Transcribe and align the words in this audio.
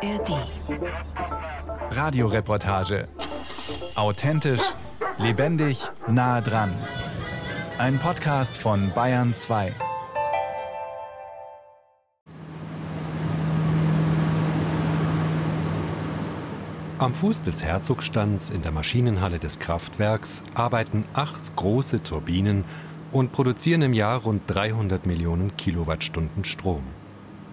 ARD. 0.00 0.46
Radioreportage. 1.90 3.08
Authentisch, 3.96 4.62
lebendig, 5.18 5.90
nah 6.06 6.40
dran. 6.40 6.72
Ein 7.78 7.98
Podcast 7.98 8.56
von 8.56 8.92
Bayern 8.94 9.34
2. 9.34 9.74
Am 17.00 17.14
Fuß 17.14 17.42
des 17.42 17.64
Herzogstands 17.64 18.50
in 18.50 18.62
der 18.62 18.70
Maschinenhalle 18.70 19.40
des 19.40 19.58
Kraftwerks 19.58 20.44
arbeiten 20.54 21.04
acht 21.14 21.56
große 21.56 22.04
Turbinen 22.04 22.64
und 23.10 23.32
produzieren 23.32 23.82
im 23.82 23.94
Jahr 23.94 24.22
rund 24.22 24.42
300 24.46 25.06
Millionen 25.06 25.56
Kilowattstunden 25.56 26.44
Strom. 26.44 26.84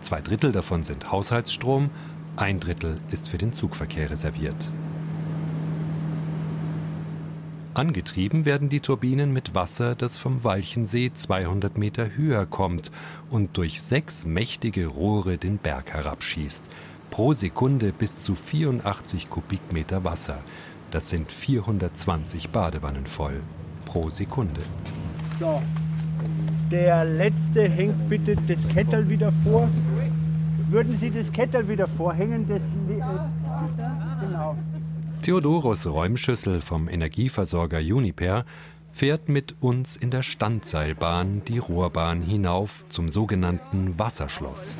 Zwei 0.01 0.21
Drittel 0.21 0.51
davon 0.51 0.83
sind 0.83 1.11
Haushaltsstrom, 1.11 1.89
ein 2.37 2.59
Drittel 2.59 2.97
ist 3.11 3.29
für 3.29 3.37
den 3.37 3.53
Zugverkehr 3.53 4.09
reserviert. 4.09 4.69
Angetrieben 7.73 8.45
werden 8.45 8.69
die 8.69 8.79
Turbinen 8.79 9.33
mit 9.33 9.53
Wasser, 9.53 9.95
das 9.95 10.17
vom 10.17 10.43
Walchensee 10.43 11.11
200 11.13 11.77
Meter 11.77 12.15
höher 12.15 12.45
kommt 12.45 12.91
und 13.29 13.57
durch 13.57 13.81
sechs 13.81 14.25
mächtige 14.25 14.87
Rohre 14.87 15.37
den 15.37 15.57
Berg 15.57 15.93
herabschießt. 15.93 16.69
Pro 17.09 17.33
Sekunde 17.33 17.91
bis 17.91 18.19
zu 18.19 18.35
84 18.35 19.29
Kubikmeter 19.29 20.03
Wasser. 20.03 20.37
Das 20.91 21.09
sind 21.09 21.31
420 21.31 22.49
Badewannen 22.49 23.05
voll. 23.05 23.41
Pro 23.85 24.09
Sekunde. 24.09 24.61
So, 25.39 25.61
der 26.71 27.05
letzte 27.05 27.69
hängt 27.69 28.09
bitte 28.09 28.35
das 28.47 28.67
Kettel 28.69 29.07
wieder 29.09 29.31
vor. 29.43 29.69
Würden 30.69 30.97
Sie 30.97 31.11
das 31.11 31.31
Kettel 31.31 31.67
wieder 31.67 31.87
vorhängen? 31.87 32.47
Das, 32.47 32.59
äh, 32.59 34.25
genau. 34.25 34.57
Theodoros 35.21 35.85
Räumschüssel 35.85 36.61
vom 36.61 36.87
Energieversorger 36.87 37.79
Uniper 37.79 38.45
fährt 38.89 39.29
mit 39.29 39.55
uns 39.59 39.95
in 39.95 40.09
der 40.09 40.23
Standseilbahn 40.23 41.43
die 41.47 41.57
Rohrbahn 41.57 42.21
hinauf 42.21 42.85
zum 42.89 43.09
sogenannten 43.09 43.99
Wasserschloss. 43.99 44.75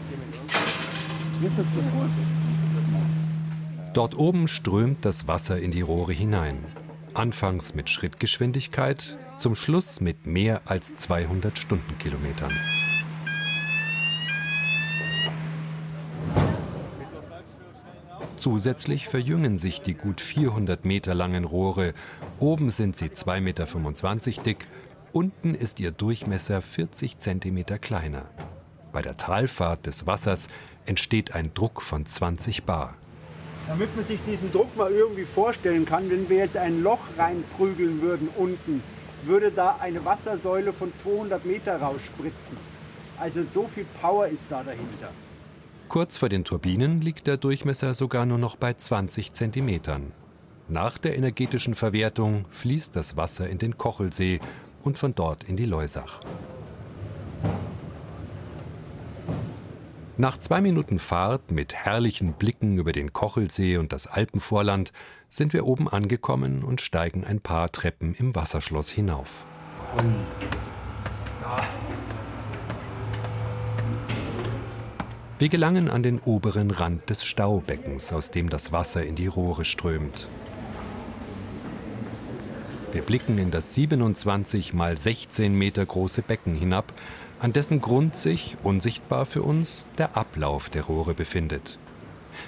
Dort 3.94 4.18
oben 4.18 4.48
strömt 4.48 5.06
das 5.06 5.28
Wasser 5.28 5.59
in 5.59 5.72
die 5.72 5.81
Rohre 5.81 6.14
hinein. 6.14 6.58
Anfangs 7.14 7.76
mit 7.76 7.90
Schrittgeschwindigkeit, 7.90 9.18
zum 9.38 9.56
Schluss 9.56 10.02
mit 10.02 10.26
mehr 10.26 10.62
als 10.66 10.94
200 10.96 11.58
Stundenkilometern. 11.59 12.54
Zusätzlich 18.46 19.08
verjüngen 19.08 19.58
sich 19.58 19.82
die 19.82 19.96
gut 19.96 20.22
400 20.22 20.86
Meter 20.86 21.16
langen 21.16 21.46
Rohre. 21.46 21.96
Oben 22.38 22.70
sind 22.70 22.96
sie 22.96 23.08
2,25 23.08 23.42
Meter 23.42 24.44
dick, 24.44 24.68
unten 25.12 25.56
ist 25.56 25.80
ihr 25.80 25.92
Durchmesser 25.92 26.62
40 26.62 27.18
Zentimeter 27.18 27.80
kleiner. 27.80 28.30
Bei 28.94 29.02
der 29.02 29.18
Talfahrt 29.18 29.88
des 29.88 30.06
Wassers 30.06 30.48
entsteht 30.86 31.34
ein 31.34 31.56
Druck 31.56 31.82
von 31.82 32.06
20 32.06 32.66
Bar. 32.66 32.94
Damit 33.68 33.96
man 33.96 34.06
sich 34.06 34.20
diesen 34.28 34.52
Druck 34.52 34.78
mal 34.78 34.92
irgendwie 34.92 35.26
vorstellen 35.26 35.88
kann, 35.88 36.12
wenn 36.12 36.30
wir 36.30 36.38
jetzt 36.38 36.56
ein 36.56 36.84
Loch 36.84 37.02
reinprügeln 37.18 38.04
würden 38.04 38.28
unten, 38.38 38.84
würde 39.24 39.50
da 39.50 39.78
eine 39.80 40.06
Wassersäule 40.06 40.72
von 40.72 40.94
200 40.94 41.46
Meter 41.46 41.82
rausspritzen. 41.82 42.58
Also 43.20 43.42
so 43.42 43.68
viel 43.68 43.88
Power 44.00 44.28
ist 44.28 44.52
da 44.52 44.62
dahinter. 44.62 45.09
Kurz 45.89 46.17
vor 46.17 46.30
den 46.30 46.44
Turbinen 46.44 47.02
liegt 47.02 47.28
der 47.28 47.38
Durchmesser 47.38 47.94
sogar 47.94 48.25
nur 48.25 48.38
noch 48.38 48.55
bei 48.55 48.73
20 48.73 49.33
Zentimetern. 49.33 50.11
Nach 50.67 50.97
der 50.97 51.16
energetischen 51.16 51.75
Verwertung 51.75 52.46
fließt 52.50 52.96
das 52.96 53.18
Wasser 53.18 53.47
in 53.47 53.59
den 53.59 53.78
Kochelsee 53.78 54.40
und 54.81 54.97
von 54.97 55.13
dort 55.13 55.44
in 55.44 55.56
die 55.56 55.66
Leusach. 55.66 56.22
Nach 60.18 60.38
zwei 60.38 60.62
Minuten 60.62 60.97
Fahrt 60.97 61.51
mit 61.51 61.75
herrlichen 61.75 62.34
Blicken 62.34 62.78
über 62.78 62.94
den 62.94 63.13
Kochelsee 63.13 63.78
und 63.78 63.91
das 63.91 64.07
Alpenvorland 64.07 64.91
sind 65.29 65.53
wir 65.53 65.66
oben 65.66 65.90
angekommen 65.90 66.63
und 66.63 66.81
steigen 66.81 67.25
ein 67.25 67.41
paar 67.41 67.72
Treppen 67.72 68.16
im 68.16 68.34
Wasserschloss 68.34 68.90
hinauf. 68.90 69.45
Wir 75.45 75.50
gelangen 75.51 75.91
an 75.91 76.01
den 76.01 76.17
oberen 76.22 76.72
Rand 76.72 77.07
des 77.07 77.23
Staubeckens, 77.23 78.11
aus 78.11 78.31
dem 78.31 78.50
das 78.50 78.72
Wasser 78.72 79.06
in 79.06 79.13
die 79.13 79.28
Rohre 79.28 79.63
strömt. 79.63 80.28
Wir 82.91 83.03
blicken 83.03 83.38
in 83.38 83.51
das 83.51 83.75
27 83.75 84.73
mal 84.73 84.97
16 84.97 85.56
Meter 85.56 85.85
große 85.85 86.23
Becken 86.23 86.56
hinab, 86.56 86.91
an 87.39 87.53
dessen 87.53 87.79
Grund 87.79 88.16
sich, 88.16 88.57
unsichtbar 88.63 89.28
für 89.28 89.44
uns, 89.44 89.85
der 90.00 90.17
Ablauf 90.17 90.72
der 90.72 90.85
Rohre 90.85 91.13
befindet. 91.13 91.77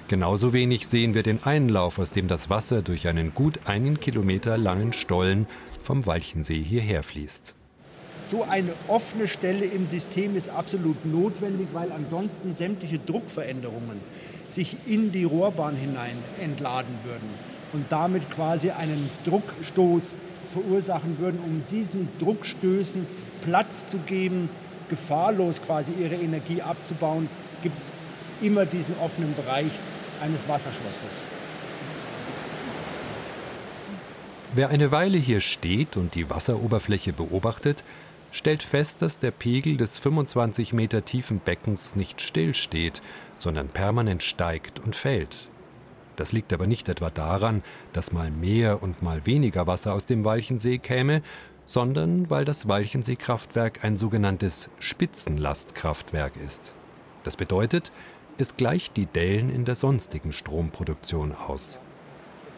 Genauso 0.08 0.52
wenig 0.52 0.88
sehen 0.88 1.14
wir 1.14 1.22
den 1.22 1.44
Einlauf, 1.44 2.00
aus 2.00 2.10
dem 2.10 2.28
das 2.28 2.50
Wasser 2.50 2.82
durch 2.82 3.08
einen 3.08 3.36
gut 3.36 3.60
einen 3.66 4.00
Kilometer 4.00 4.58
langen 4.58 4.92
Stollen 4.92 5.46
vom 5.80 6.08
Walchensee 6.08 6.64
hierher 6.64 7.04
fließt. 7.04 7.57
So 8.24 8.44
eine 8.44 8.74
offene 8.88 9.28
Stelle 9.28 9.66
im 9.66 9.86
System 9.86 10.36
ist 10.36 10.50
absolut 10.50 11.06
notwendig, 11.06 11.68
weil 11.74 11.92
ansonsten 11.92 12.54
sämtliche 12.54 13.00
Druckveränderungen 13.00 14.00
sich 14.48 14.76
in 14.86 15.12
die 15.12 15.24
Rohrbahn 15.24 15.76
hinein 15.76 16.18
entladen 16.42 16.96
würden 17.04 17.30
und 17.74 17.86
damit 17.90 18.30
quasi 18.32 18.72
einen 18.72 19.10
Druckstoß 19.26 20.16
verursachen 20.52 21.20
würden, 21.20 21.40
um 21.40 21.64
diesen 21.72 22.10
Druckstößen 22.20 23.06
Platz 23.44 23.88
zu 23.88 23.98
geben, 24.00 24.50
gefahrlos 24.90 25.62
quasi 25.62 25.92
ihre 26.00 26.16
Energie 26.16 26.62
abzubauen, 26.62 27.30
gibt 27.64 27.82
es 27.82 27.94
immer 28.42 28.66
diesen 28.66 28.96
offenen 29.00 29.34
Bereich 29.36 29.72
eines 30.22 30.48
Wasserschlosses. 30.48 31.24
Wer 34.54 34.70
eine 34.70 34.92
Weile 34.92 35.18
hier 35.18 35.42
steht 35.42 35.98
und 35.98 36.16
die 36.16 36.30
Wasseroberfläche 36.30 37.14
beobachtet, 37.14 37.84
stellt 38.32 38.64
fest, 38.64 39.02
dass 39.02 39.20
der 39.20 39.32
Pegel 39.32 39.78
des 39.78 39.98
25 40.00 40.74
Meter 40.74 41.06
tiefen 41.06 41.40
Beckens 41.40 41.96
nicht 41.96 42.22
stillsteht, 42.22 43.02
sondern 43.38 43.70
permanent 43.70 44.24
steigt 44.24 44.80
und 44.80 44.96
fällt. 44.96 45.50
Das 46.16 46.32
liegt 46.32 46.52
aber 46.52 46.66
nicht 46.68 46.90
etwa 46.90 47.10
daran, 47.10 47.64
dass 47.94 48.12
mal 48.12 48.32
mehr 48.32 48.82
und 48.82 49.02
mal 49.02 49.26
weniger 49.26 49.68
Wasser 49.68 49.94
aus 49.94 50.06
dem 50.06 50.26
Walchensee 50.26 50.80
käme, 50.80 51.22
sondern 51.66 52.30
weil 52.30 52.46
das 52.46 52.68
Walchenseekraftwerk 52.68 53.84
ein 53.84 53.98
sogenanntes 53.98 54.70
Spitzenlastkraftwerk 54.80 56.38
ist. 56.38 56.76
Das 57.24 57.36
bedeutet, 57.36 57.92
es 58.38 58.56
gleicht 58.56 58.98
die 58.98 59.06
Dellen 59.06 59.50
in 59.50 59.66
der 59.66 59.76
sonstigen 59.76 60.32
Stromproduktion 60.32 61.34
aus. 61.34 61.80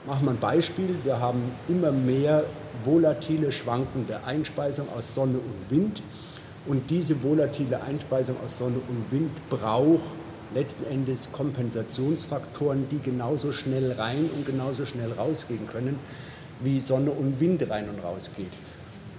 Machen 0.09 0.25
wir 0.25 0.31
ein 0.31 0.39
Beispiel. 0.39 0.95
Wir 1.03 1.19
haben 1.19 1.39
immer 1.67 1.91
mehr 1.91 2.43
volatile, 2.83 3.51
schwankende 3.51 4.23
Einspeisung 4.25 4.87
aus 4.97 5.13
Sonne 5.13 5.37
und 5.37 5.69
Wind. 5.69 6.01
Und 6.65 6.89
diese 6.89 7.21
volatile 7.21 7.83
Einspeisung 7.83 8.35
aus 8.43 8.57
Sonne 8.57 8.77
und 8.87 9.11
Wind 9.11 9.29
braucht 9.51 10.15
letzten 10.55 10.85
Endes 10.85 11.31
Kompensationsfaktoren, 11.31 12.87
die 12.89 12.97
genauso 12.97 13.51
schnell 13.51 13.91
rein 13.91 14.27
und 14.35 14.47
genauso 14.47 14.83
schnell 14.87 15.11
rausgehen 15.11 15.67
können, 15.67 15.99
wie 16.59 16.79
Sonne 16.79 17.11
und 17.11 17.39
Wind 17.39 17.69
rein 17.69 17.87
und 17.87 18.03
raus 18.03 18.31
geht. 18.35 18.53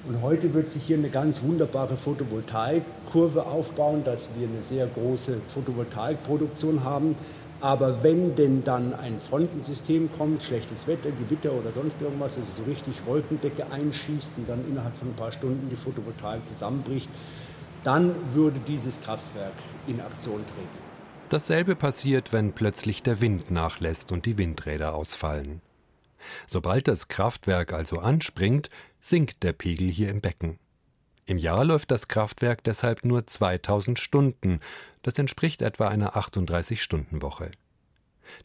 Und 0.09 0.23
heute 0.23 0.55
wird 0.55 0.71
sich 0.71 0.83
hier 0.83 0.97
eine 0.97 1.11
ganz 1.11 1.41
wunderbare 1.43 1.97
Photovoltaikkurve 1.97 3.47
aufbauen, 3.47 4.03
dass 4.03 4.31
wir 4.37 4.49
eine 4.49 4.65
sehr 4.65 4.89
große 4.89 5.37
Photovoltaikproduktion 5.47 6.83
haben. 6.83 7.15
Aber 7.61 8.03
wenn 8.03 8.35
denn 8.37 8.65
dann 8.65 8.95
ein 8.95 9.21
Frontensystem 9.21 10.11
kommt, 10.17 10.43
schlechtes 10.43 10.87
Wetter, 10.87 11.11
Gewitter 11.11 11.53
oder 11.53 11.73
sonst 11.73 12.01
irgendwas, 12.01 12.39
also 12.39 12.53
so 12.53 12.63
richtig 12.63 12.95
Wolkendecke 13.05 13.71
einschießt 13.71 14.33
und 14.39 14.49
dann 14.49 14.67
innerhalb 14.67 14.97
von 14.97 15.09
ein 15.09 15.15
paar 15.15 15.33
Stunden 15.33 15.69
die 15.69 15.77
Photovoltaik 15.77 16.49
zusammenbricht, 16.49 17.09
dann 17.85 18.15
würde 18.33 18.61
dieses 18.67 19.01
Kraftwerk 19.01 19.53
in 19.87 20.01
Aktion 20.01 20.45
treten. 20.47 20.91
Dasselbe 21.29 21.77
passiert, 21.77 22.33
wenn 22.33 22.53
plötzlich 22.53 23.03
der 23.03 23.21
Wind 23.21 23.51
nachlässt 23.51 24.11
und 24.11 24.27
die 24.27 24.39
Windräder 24.39 24.95
ausfallen. 24.95 25.61
Sobald 26.47 26.89
das 26.89 27.09
Kraftwerk 27.09 27.73
also 27.73 27.99
anspringt, 27.99 28.71
sinkt 29.01 29.43
der 29.43 29.53
Pegel 29.53 29.89
hier 29.89 30.11
im 30.11 30.21
Becken. 30.21 30.59
Im 31.27 31.39
Jahr 31.39 31.65
läuft 31.65 31.93
das 31.93 32.09
Kraftwerk 32.09 32.65
deshalb 32.65 33.05
nur 33.05 33.27
2000 33.27 33.99
Stunden, 33.99 34.59
das 35.03 35.19
entspricht 35.19 35.63
etwa 35.63 35.89
einer 35.89 36.15
38-Stunden-Woche. 36.17 37.51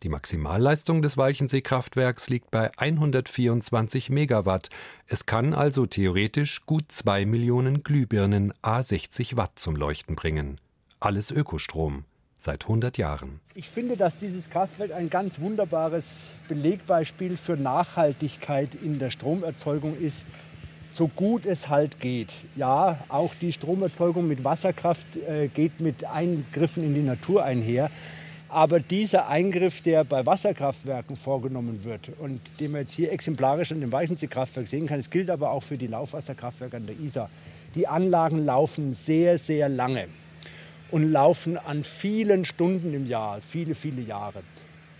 Die 0.04 0.10
Maximalleistung 0.10 1.02
des 1.02 1.18
Walchensee-Kraftwerks 1.18 2.30
liegt 2.30 2.52
bei 2.52 2.72
124 2.78 4.10
Megawatt. 4.10 4.69
Es 5.07 5.25
kann 5.25 5.54
also 5.54 5.86
theoretisch 5.86 6.66
gut 6.66 6.92
zwei 6.92 7.25
Millionen 7.25 7.84
Glühbirnen 7.84 8.54
A 8.62 8.81
60 8.81 9.38
Watt 9.38 9.60
zum 9.60 9.75
Leuchten 9.75 10.16
bringen. 10.16 10.60
Alles 11.00 11.31
Ökostrom. 11.31 12.06
seit 12.38 12.63
100 12.63 12.98
Jahren. 12.98 13.40
Ich 13.56 13.69
finde, 13.69 13.98
dass 13.98 14.18
dieses 14.18 14.52
Kraftwerk 14.52 14.92
ein 14.92 15.10
ganz 15.10 15.40
wunderbares 15.40 16.31
Belegbeispiel 16.48 17.38
für 17.38 17.57
Nachhaltigkeit 17.57 18.75
in 18.75 19.00
der 19.00 19.10
Stromerzeugung 19.10 19.98
ist, 19.98 20.25
so 20.95 21.09
gut 21.09 21.45
es 21.45 21.68
halt 21.68 22.00
geht. 22.00 22.33
Ja, 22.56 23.00
auch 23.09 23.33
die 23.42 23.51
Stromerzeugung 23.51 24.27
mit 24.27 24.45
Wasserkraft 24.45 25.06
äh, 25.27 25.50
geht 25.50 25.81
mit 25.81 26.06
Eingriffen 26.06 26.86
in 26.86 26.94
die 26.94 27.01
Natur 27.01 27.44
einher. 27.44 27.92
Aber 28.47 28.80
dieser 28.80 29.27
Eingriff, 29.27 29.81
der 29.81 30.06
bei 30.06 30.25
Wasserkraftwerken 30.25 31.18
vorgenommen 31.18 31.83
wird 31.83 32.12
und 32.19 32.39
den 32.62 32.71
man 32.71 32.81
jetzt 32.81 32.94
hier 32.94 33.12
exemplarisch 33.12 33.74
an 33.74 33.81
dem 33.81 33.92
Weichensee-Kraftwerk 33.92 34.69
sehen 34.69 34.88
kann, 34.88 35.01
es 35.01 35.09
gilt 35.09 35.30
aber 35.30 35.51
auch 35.51 35.63
für 35.63 35.77
die 35.77 35.88
Laufwasserkraftwerke 35.88 36.77
an 36.77 36.86
der 36.86 36.97
Isar. 36.97 37.30
Die 37.75 37.88
Anlagen 37.88 38.45
laufen 38.45 38.94
sehr, 38.94 39.38
sehr 39.38 39.68
lange 39.68 40.07
und 40.92 41.12
laufen 41.12 41.57
an 41.57 41.83
vielen 41.83 42.45
Stunden 42.45 42.94
im 42.94 43.06
Jahr, 43.06 43.42
viele, 43.45 43.75
viele 43.75 44.01
Jahre. 44.01 44.44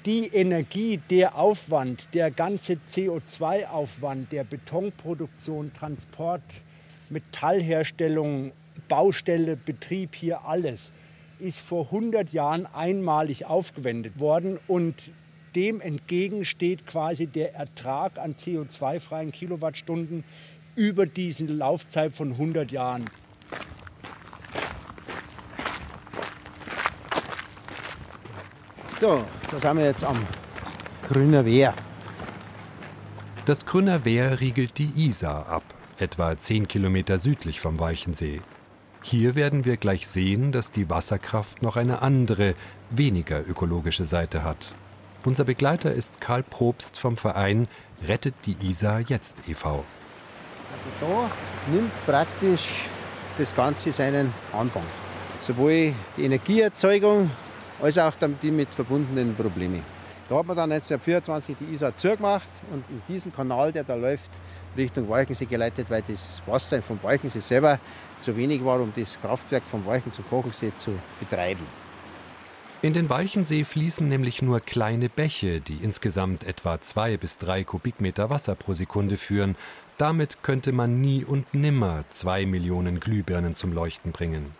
Die 0.06 0.28
Energie, 0.28 1.00
der 1.10 1.36
Aufwand, 1.36 2.14
der 2.14 2.30
ganze 2.30 2.74
CO2-Aufwand, 2.88 4.32
der 4.32 4.44
Betonproduktion, 4.44 5.74
Transport, 5.74 6.44
Metallherstellung, 7.10 8.52
Baustelle, 8.88 9.56
Betrieb, 9.56 10.14
hier 10.14 10.46
alles, 10.46 10.92
ist 11.40 11.60
vor 11.60 11.86
100 11.86 12.34
Jahren 12.34 12.68
einmalig 12.68 13.48
aufgewendet 13.48 14.20
worden 14.20 14.60
und 14.68 14.94
dem 15.56 15.82
entgegen 15.82 16.46
steht 16.46 16.86
quasi 16.86 17.26
der 17.26 17.56
Ertrag 17.56 18.20
an 18.20 18.36
CO2-freien 18.36 19.32
Kilowattstunden 19.32 20.24
über 20.76 21.08
diese 21.08 21.46
Laufzeit 21.46 22.14
von 22.14 22.34
100 22.34 22.72
Jahren. 22.72 23.10
So, 29.00 29.26
da 29.52 29.60
sind 29.60 29.78
wir 29.78 29.86
jetzt 29.86 30.06
am 30.06 30.26
Grüner 31.10 31.44
Wehr. 31.44 31.74
Das 33.46 33.66
Grüner 33.66 34.06
Wehr 34.06 34.40
riegelt 34.40 34.78
die 34.78 34.90
Isar 34.96 35.50
ab, 35.50 35.64
etwa 35.98 36.38
10 36.38 36.70
Kilometer 36.70 37.20
südlich 37.20 37.60
vom 37.60 37.78
Walchensee. 37.78 38.42
Hier 39.02 39.36
werden 39.36 39.66
wir 39.66 39.76
gleich 39.76 40.08
sehen, 40.08 40.54
dass 40.54 40.72
die 40.72 40.90
Wasserkraft 40.90 41.62
noch 41.62 41.76
eine 41.76 42.02
andere, 42.02 42.56
weniger 42.90 43.46
ökologische 43.46 44.06
Seite 44.06 44.44
hat. 44.44 44.72
Unser 45.26 45.44
Begleiter 45.44 45.92
ist 45.92 46.22
Karl 46.22 46.44
Probst 46.44 46.98
vom 46.98 47.18
Verein 47.18 47.68
Rettet 48.08 48.36
die 48.46 48.56
Isar 48.62 49.02
jetzt 49.02 49.40
e.V. 49.48 49.84
Also 50.72 51.12
da 51.14 51.30
nimmt 51.72 51.92
praktisch 52.06 52.86
das 53.38 53.54
Ganze 53.54 53.92
seinen 53.92 54.34
Anfang. 54.54 54.84
Sowohl 55.42 55.94
die 56.16 56.24
Energieerzeugung 56.24 57.30
als 57.82 57.98
auch 57.98 58.14
die 58.42 58.52
mit 58.52 58.70
verbundenen 58.70 59.36
Probleme. 59.36 59.82
Da 60.28 60.38
hat 60.38 60.48
man 60.48 60.58
dann 60.58 60.72
1924 60.72 61.56
die 61.60 61.74
Isar 61.76 61.96
zugemacht 61.96 62.48
und 62.72 62.84
in 62.90 63.02
diesen 63.08 63.34
Kanal, 63.34 63.72
der 63.72 63.84
da 63.84 63.96
läuft, 63.96 64.32
Richtung 64.76 65.08
Walchensee 65.08 65.46
geleitet, 65.46 65.90
weil 65.90 66.04
das 66.08 66.42
Wasser 66.48 66.82
vom 66.82 67.00
Walchensee 67.04 67.40
selber 67.40 67.80
zu 68.22 68.36
wenig 68.36 68.64
war, 68.66 68.82
um 68.82 68.92
das 68.96 69.20
Kraftwerk 69.22 69.64
vom 69.64 69.86
Walchen 69.86 70.12
zum 70.12 70.28
Kochensee 70.28 70.72
zu 70.76 70.92
betreiben. 71.20 71.66
In 72.82 72.94
den 72.94 73.10
Walchensee 73.10 73.64
fließen 73.64 74.08
nämlich 74.08 74.42
nur 74.42 74.60
kleine 74.60 75.10
Bäche, 75.10 75.62
die 75.62 75.78
insgesamt 75.78 76.44
etwa 76.44 76.82
zwei 76.82 77.18
bis 77.18 77.38
drei 77.38 77.64
Kubikmeter 77.64 78.30
Wasser 78.30 78.56
pro 78.56 78.74
Sekunde 78.74 79.18
führen. 79.18 79.56
Damit 79.98 80.44
könnte 80.44 80.72
man 80.72 81.02
nie 81.02 81.24
und 81.24 81.54
nimmer 81.54 82.04
zwei 82.10 82.46
Millionen 82.46 83.00
Glühbirnen 83.00 83.56
zum 83.56 83.74
Leuchten 83.74 84.12
bringen. 84.12 84.54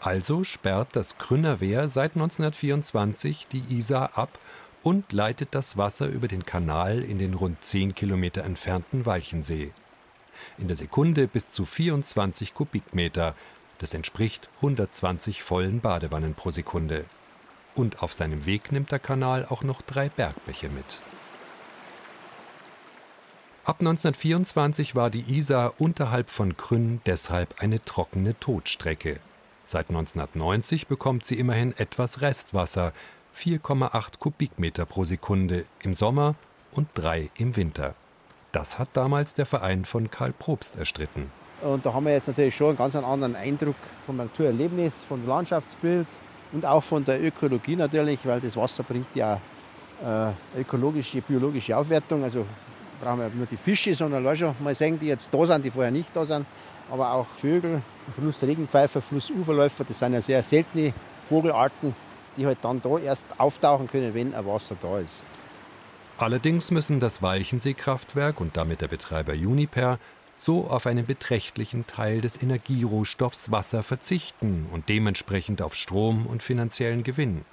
Also 0.00 0.44
sperrt 0.44 0.88
das 0.92 1.18
Grünner 1.18 1.60
Wehr 1.60 1.88
seit 1.88 2.12
1924 2.12 3.48
die 3.50 3.64
Isar 3.70 4.16
ab 4.16 4.38
und 4.82 5.12
leitet 5.12 5.54
das 5.54 5.76
Wasser 5.76 6.06
über 6.06 6.28
den 6.28 6.46
Kanal 6.46 7.02
in 7.02 7.18
den 7.18 7.34
rund 7.34 7.64
10 7.64 7.94
Kilometer 7.94 8.44
entfernten 8.44 9.04
Walchensee. 9.04 9.72
In 10.58 10.68
der 10.68 10.76
Sekunde 10.76 11.26
bis 11.26 11.48
zu 11.48 11.64
24 11.64 12.54
Kubikmeter, 12.54 13.34
das 13.78 13.94
entspricht 13.94 14.48
120 14.56 15.42
vollen 15.42 15.80
Badewannen 15.80 16.34
pro 16.34 16.50
Sekunde. 16.50 17.04
Und 17.74 18.02
auf 18.02 18.12
seinem 18.12 18.46
Weg 18.46 18.72
nimmt 18.72 18.92
der 18.92 18.98
Kanal 18.98 19.44
auch 19.44 19.62
noch 19.62 19.82
drei 19.82 20.08
Bergbäche 20.08 20.68
mit. 20.68 21.00
Ab 23.64 23.80
1924 23.80 24.94
war 24.94 25.10
die 25.10 25.36
Isar 25.36 25.74
unterhalb 25.78 26.30
von 26.30 26.56
Krünn 26.56 27.00
deshalb 27.04 27.60
eine 27.60 27.84
trockene 27.84 28.38
Todstrecke. 28.38 29.18
Seit 29.68 29.88
1990 29.88 30.86
bekommt 30.86 31.24
sie 31.24 31.34
immerhin 31.34 31.74
etwas 31.76 32.20
Restwasser, 32.20 32.92
4,8 33.34 34.20
Kubikmeter 34.20 34.86
pro 34.86 35.02
Sekunde 35.02 35.64
im 35.82 35.92
Sommer 35.92 36.36
und 36.70 36.86
3 36.94 37.30
im 37.36 37.56
Winter. 37.56 37.96
Das 38.52 38.78
hat 38.78 38.90
damals 38.92 39.34
der 39.34 39.44
Verein 39.44 39.84
von 39.84 40.08
Karl 40.08 40.32
Probst 40.32 40.78
erstritten. 40.78 41.32
Und 41.62 41.84
da 41.84 41.92
haben 41.92 42.06
wir 42.06 42.12
jetzt 42.12 42.28
natürlich 42.28 42.54
schon 42.54 42.68
einen 42.68 42.78
ganz 42.78 42.94
anderen 42.94 43.34
Eindruck 43.34 43.74
vom 44.06 44.18
Naturerlebnis, 44.18 45.02
vom 45.08 45.26
Landschaftsbild 45.26 46.06
und 46.52 46.64
auch 46.64 46.82
von 46.82 47.04
der 47.04 47.20
Ökologie 47.20 47.74
natürlich, 47.74 48.20
weil 48.22 48.40
das 48.40 48.56
Wasser 48.56 48.84
bringt 48.84 49.16
ja 49.16 49.40
äh, 50.00 50.60
ökologische, 50.60 51.20
biologische 51.22 51.76
Aufwertung. 51.76 52.22
Also 52.22 52.46
brauchen 53.02 53.18
wir 53.18 53.30
nur 53.30 53.46
die 53.46 53.56
Fische, 53.56 53.96
sondern 53.96 54.36
schon 54.36 54.54
mal 54.60 54.76
sehen, 54.76 55.00
die 55.00 55.06
jetzt 55.06 55.34
da 55.34 55.44
sind, 55.44 55.64
die 55.64 55.72
vorher 55.72 55.90
nicht 55.90 56.10
da 56.14 56.24
sind 56.24 56.46
aber 56.90 57.12
auch 57.12 57.26
Vögel, 57.36 57.82
Flussregenpfeifer, 58.14 59.02
Flussuferläufer, 59.02 59.84
das 59.84 59.98
sind 59.98 60.12
ja 60.12 60.20
sehr 60.20 60.42
seltene 60.42 60.92
Vogelarten, 61.24 61.94
die 62.36 62.46
halt 62.46 62.58
dann 62.62 62.80
da 62.82 62.98
erst 62.98 63.24
auftauchen 63.38 63.88
können, 63.88 64.14
wenn 64.14 64.34
ein 64.34 64.46
Wasser 64.46 64.76
da 64.80 64.98
ist. 64.98 65.24
Allerdings 66.18 66.70
müssen 66.70 67.00
das 67.00 67.20
Walchensee-Kraftwerk 67.20 68.40
und 68.40 68.56
damit 68.56 68.80
der 68.80 68.88
Betreiber 68.88 69.32
Uniper 69.32 69.98
so 70.38 70.66
auf 70.66 70.86
einen 70.86 71.06
beträchtlichen 71.06 71.86
Teil 71.86 72.20
des 72.20 72.42
Energierohstoffs 72.42 73.50
Wasser 73.50 73.82
verzichten 73.82 74.66
und 74.72 74.88
dementsprechend 74.88 75.62
auf 75.62 75.74
Strom 75.74 76.26
und 76.26 76.42
finanziellen 76.42 77.02
Gewinn. 77.02 77.44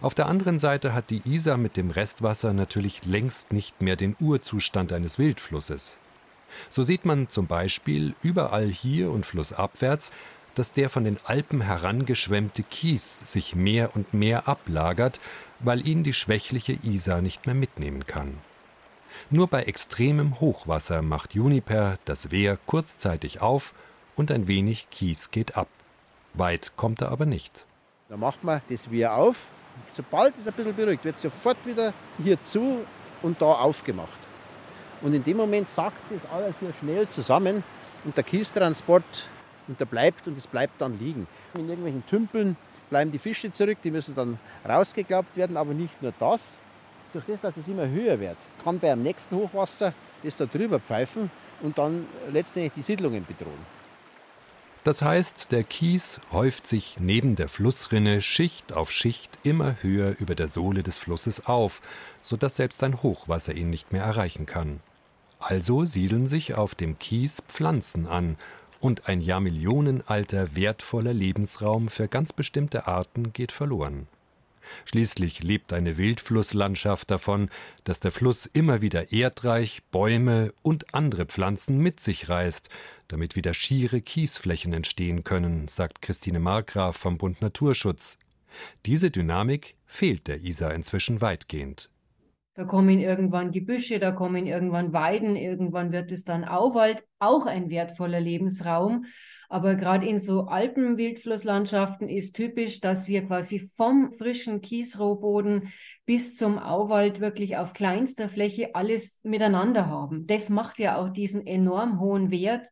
Auf 0.00 0.14
der 0.14 0.26
anderen 0.26 0.58
Seite 0.58 0.94
hat 0.94 1.10
die 1.10 1.22
Isar 1.24 1.56
mit 1.56 1.76
dem 1.76 1.90
Restwasser 1.90 2.52
natürlich 2.52 3.04
längst 3.04 3.52
nicht 3.52 3.82
mehr 3.82 3.96
den 3.96 4.16
Urzustand 4.20 4.92
eines 4.92 5.18
Wildflusses. 5.18 5.98
So 6.70 6.82
sieht 6.82 7.04
man 7.04 7.28
zum 7.28 7.46
Beispiel 7.46 8.14
überall 8.22 8.68
hier 8.68 9.10
und 9.10 9.26
flussabwärts, 9.26 10.12
dass 10.54 10.72
der 10.72 10.90
von 10.90 11.04
den 11.04 11.18
Alpen 11.24 11.62
herangeschwemmte 11.62 12.62
Kies 12.62 13.20
sich 13.20 13.54
mehr 13.54 13.96
und 13.96 14.12
mehr 14.12 14.48
ablagert, 14.48 15.20
weil 15.60 15.86
ihn 15.86 16.04
die 16.04 16.12
schwächliche 16.12 16.78
Isar 16.82 17.22
nicht 17.22 17.46
mehr 17.46 17.54
mitnehmen 17.54 18.06
kann. 18.06 18.38
Nur 19.30 19.48
bei 19.48 19.62
extremem 19.62 20.40
Hochwasser 20.40 21.02
macht 21.02 21.34
Juniper 21.34 21.98
das 22.04 22.30
Wehr 22.30 22.58
kurzzeitig 22.66 23.40
auf 23.40 23.72
und 24.16 24.30
ein 24.30 24.48
wenig 24.48 24.88
Kies 24.90 25.30
geht 25.30 25.56
ab. 25.56 25.68
Weit 26.34 26.72
kommt 26.76 27.00
er 27.00 27.10
aber 27.10 27.26
nicht. 27.26 27.66
Da 28.08 28.16
macht 28.16 28.44
man 28.44 28.60
das 28.68 28.90
Wehr 28.90 29.14
auf. 29.14 29.36
Sobald 29.92 30.36
es 30.36 30.46
ein 30.46 30.52
bisschen 30.52 30.76
beruhigt, 30.76 31.04
wird 31.04 31.18
sofort 31.18 31.56
wieder 31.64 31.94
hier 32.22 32.42
zu 32.42 32.84
und 33.22 33.40
da 33.40 33.46
aufgemacht. 33.46 34.21
Und 35.02 35.14
in 35.14 35.24
dem 35.24 35.36
Moment 35.36 35.68
sackt 35.68 35.96
das 36.10 36.30
alles 36.30 36.54
hier 36.60 36.72
schnell 36.80 37.08
zusammen 37.08 37.64
und 38.04 38.16
der 38.16 38.24
Kiestransport 38.24 39.26
und 39.68 39.78
der 39.78 39.84
bleibt 39.84 40.26
und 40.26 40.38
es 40.38 40.46
bleibt 40.46 40.80
dann 40.80 40.98
liegen. 40.98 41.26
In 41.54 41.68
irgendwelchen 41.68 42.06
Tümpeln 42.06 42.56
bleiben 42.90 43.10
die 43.10 43.18
Fische 43.18 43.50
zurück, 43.52 43.78
die 43.82 43.90
müssen 43.90 44.14
dann 44.14 44.38
rausgeklappt 44.68 45.36
werden, 45.36 45.56
aber 45.56 45.74
nicht 45.74 46.00
nur 46.02 46.12
das. 46.18 46.58
Durch 47.12 47.24
das, 47.26 47.42
dass 47.42 47.56
es 47.56 47.68
immer 47.68 47.88
höher 47.88 48.18
wird, 48.20 48.38
kann 48.64 48.78
bei 48.78 48.90
einem 48.90 49.02
nächsten 49.02 49.36
Hochwasser 49.36 49.92
das 50.22 50.36
da 50.38 50.46
drüber 50.46 50.80
pfeifen 50.80 51.30
und 51.60 51.76
dann 51.78 52.06
letztendlich 52.32 52.72
die 52.74 52.82
Siedlungen 52.82 53.26
bedrohen. 53.26 53.82
Das 54.84 55.00
heißt, 55.00 55.52
der 55.52 55.62
Kies 55.62 56.20
häuft 56.32 56.66
sich 56.66 56.96
neben 56.98 57.36
der 57.36 57.48
Flussrinne 57.48 58.20
Schicht 58.20 58.72
auf 58.72 58.90
Schicht 58.90 59.38
immer 59.44 59.76
höher 59.80 60.16
über 60.18 60.34
der 60.34 60.48
Sohle 60.48 60.82
des 60.82 60.98
Flusses 60.98 61.46
auf, 61.46 61.82
sodass 62.20 62.56
selbst 62.56 62.82
ein 62.82 63.02
Hochwasser 63.02 63.54
ihn 63.54 63.70
nicht 63.70 63.92
mehr 63.92 64.02
erreichen 64.02 64.44
kann. 64.44 64.80
Also 65.42 65.84
siedeln 65.84 66.28
sich 66.28 66.54
auf 66.54 66.76
dem 66.76 67.00
Kies 67.00 67.42
Pflanzen 67.48 68.06
an 68.06 68.36
und 68.78 69.08
ein 69.08 69.20
jahrmillionenalter 69.20 70.54
wertvoller 70.54 71.12
Lebensraum 71.12 71.88
für 71.88 72.06
ganz 72.06 72.32
bestimmte 72.32 72.86
Arten 72.86 73.32
geht 73.32 73.50
verloren. 73.50 74.06
Schließlich 74.84 75.42
lebt 75.42 75.72
eine 75.72 75.98
Wildflusslandschaft 75.98 77.10
davon, 77.10 77.50
dass 77.82 77.98
der 77.98 78.12
Fluss 78.12 78.46
immer 78.46 78.82
wieder 78.82 79.12
Erdreich, 79.12 79.82
Bäume 79.90 80.54
und 80.62 80.94
andere 80.94 81.26
Pflanzen 81.26 81.78
mit 81.78 81.98
sich 81.98 82.28
reißt, 82.28 82.70
damit 83.08 83.34
wieder 83.34 83.52
schiere 83.52 84.00
Kiesflächen 84.00 84.72
entstehen 84.72 85.24
können, 85.24 85.66
sagt 85.66 86.02
Christine 86.02 86.38
Markgraf 86.38 86.96
vom 86.96 87.18
Bund 87.18 87.42
Naturschutz. 87.42 88.16
Diese 88.86 89.10
Dynamik 89.10 89.74
fehlt 89.86 90.28
der 90.28 90.42
Isar 90.44 90.72
inzwischen 90.72 91.20
weitgehend. 91.20 91.90
Da 92.54 92.64
kommen 92.64 93.00
irgendwann 93.00 93.50
Gebüsche, 93.50 93.98
da 93.98 94.12
kommen 94.12 94.46
irgendwann 94.46 94.92
Weiden, 94.92 95.36
irgendwann 95.36 95.90
wird 95.90 96.12
es 96.12 96.24
dann 96.24 96.44
Auwald, 96.44 97.02
auch 97.18 97.46
ein 97.46 97.70
wertvoller 97.70 98.20
Lebensraum. 98.20 99.06
Aber 99.48 99.74
gerade 99.74 100.06
in 100.06 100.18
so 100.18 100.46
Alpenwildflusslandschaften 100.46 102.08
ist 102.08 102.34
typisch, 102.34 102.80
dass 102.80 103.08
wir 103.08 103.26
quasi 103.26 103.58
vom 103.58 104.10
frischen 104.10 104.60
Kiesrohboden 104.60 105.68
bis 106.06 106.36
zum 106.36 106.58
Auwald 106.58 107.20
wirklich 107.20 107.56
auf 107.56 107.72
kleinster 107.72 108.28
Fläche 108.28 108.74
alles 108.74 109.20
miteinander 109.22 109.88
haben. 109.88 110.26
Das 110.26 110.48
macht 110.48 110.78
ja 110.78 110.96
auch 110.96 111.10
diesen 111.10 111.46
enorm 111.46 112.00
hohen 112.00 112.30
Wert 112.30 112.68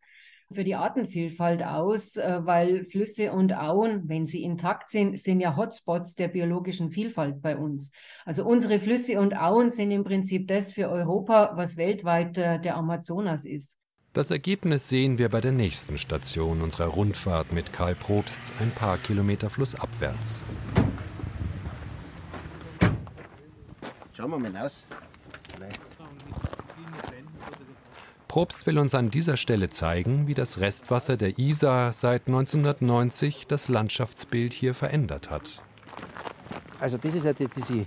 für 0.52 0.64
die 0.64 0.74
Artenvielfalt 0.74 1.62
aus, 1.62 2.16
äh, 2.16 2.40
weil 2.42 2.82
Flüsse 2.84 3.32
und 3.32 3.56
Auen, 3.56 4.08
wenn 4.08 4.26
sie 4.26 4.42
intakt 4.42 4.90
sind, 4.90 5.18
sind 5.18 5.40
ja 5.40 5.56
Hotspots 5.56 6.16
der 6.16 6.28
biologischen 6.28 6.90
Vielfalt 6.90 7.40
bei 7.40 7.56
uns. 7.56 7.92
Also 8.24 8.44
unsere 8.44 8.80
Flüsse 8.80 9.20
und 9.20 9.36
Auen 9.36 9.70
sind 9.70 9.90
im 9.92 10.04
Prinzip 10.04 10.48
das 10.48 10.72
für 10.72 10.88
Europa, 10.88 11.52
was 11.54 11.76
weltweit 11.76 12.36
äh, 12.38 12.60
der 12.60 12.76
Amazonas 12.76 13.44
ist. 13.44 13.78
Das 14.12 14.32
Ergebnis 14.32 14.88
sehen 14.88 15.18
wir 15.18 15.28
bei 15.28 15.40
der 15.40 15.52
nächsten 15.52 15.96
Station 15.96 16.62
unserer 16.62 16.86
Rundfahrt 16.86 17.52
mit 17.52 17.72
Karl 17.72 17.94
Probst 17.94 18.40
ein 18.58 18.72
paar 18.72 18.98
Kilometer 18.98 19.50
flussabwärts. 19.50 20.42
Schauen 24.12 24.30
wir 24.32 24.38
mal 24.38 24.46
hinaus. 24.48 24.84
Probst 28.30 28.64
will 28.68 28.78
uns 28.78 28.94
an 28.94 29.10
dieser 29.10 29.36
Stelle 29.36 29.70
zeigen, 29.70 30.28
wie 30.28 30.34
das 30.34 30.60
Restwasser 30.60 31.16
der 31.16 31.36
Isar 31.40 31.92
seit 31.92 32.28
1990 32.28 33.48
das 33.48 33.66
Landschaftsbild 33.66 34.52
hier 34.52 34.72
verändert 34.72 35.30
hat. 35.30 35.60
Also 36.78 36.96
das 36.96 37.12
ist 37.12 37.24
ja 37.24 37.32
die, 37.32 37.48
diese 37.48 37.86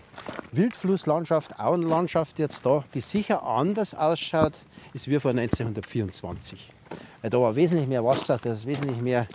Wildflusslandschaft, 0.51 1.61
Auenlandschaft 1.61 2.39
jetzt 2.39 2.65
da, 2.65 2.83
die 2.93 2.99
sicher 2.99 3.43
anders 3.43 3.95
ausschaut 3.95 4.51
ist 4.91 5.07
wie 5.07 5.17
vor 5.17 5.31
1924. 5.31 6.73
Weil 7.21 7.29
da 7.29 7.39
war 7.39 7.55
wesentlich 7.55 7.87
mehr 7.87 8.03
Wasser, 8.03 8.37
da 8.37 8.51
ist 8.51 8.65
wesentlich 8.65 8.99
mehr 8.99 9.25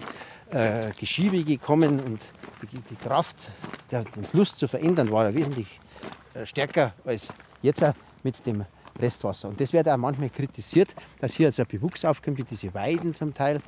äh, 0.50 0.90
Geschiebe 1.00 1.42
gekommen 1.42 2.00
und 2.00 2.20
die, 2.70 2.80
die 2.80 2.96
Kraft, 2.96 3.36
der, 3.90 4.04
den 4.04 4.24
Fluss 4.24 4.54
zu 4.54 4.68
verändern, 4.68 5.10
war 5.10 5.24
ja 5.24 5.34
wesentlich 5.34 5.80
äh, 6.34 6.44
stärker 6.44 6.92
als 7.06 7.32
jetzt 7.62 7.82
mit 8.22 8.44
dem 8.44 8.66
Restwasser. 8.98 9.48
Und 9.48 9.60
das 9.60 9.72
wird 9.72 9.88
auch 9.88 9.96
manchmal 9.96 10.30
kritisiert, 10.30 10.94
dass 11.20 11.34
hier 11.34 11.46
also 11.46 11.62
ein 11.62 11.68
Bewuchs 11.68 12.04
aufkommt, 12.04 12.38
wie 12.38 12.44
diese 12.44 12.72
Weiden 12.74 13.14
zum 13.14 13.34
Teil. 13.34 13.60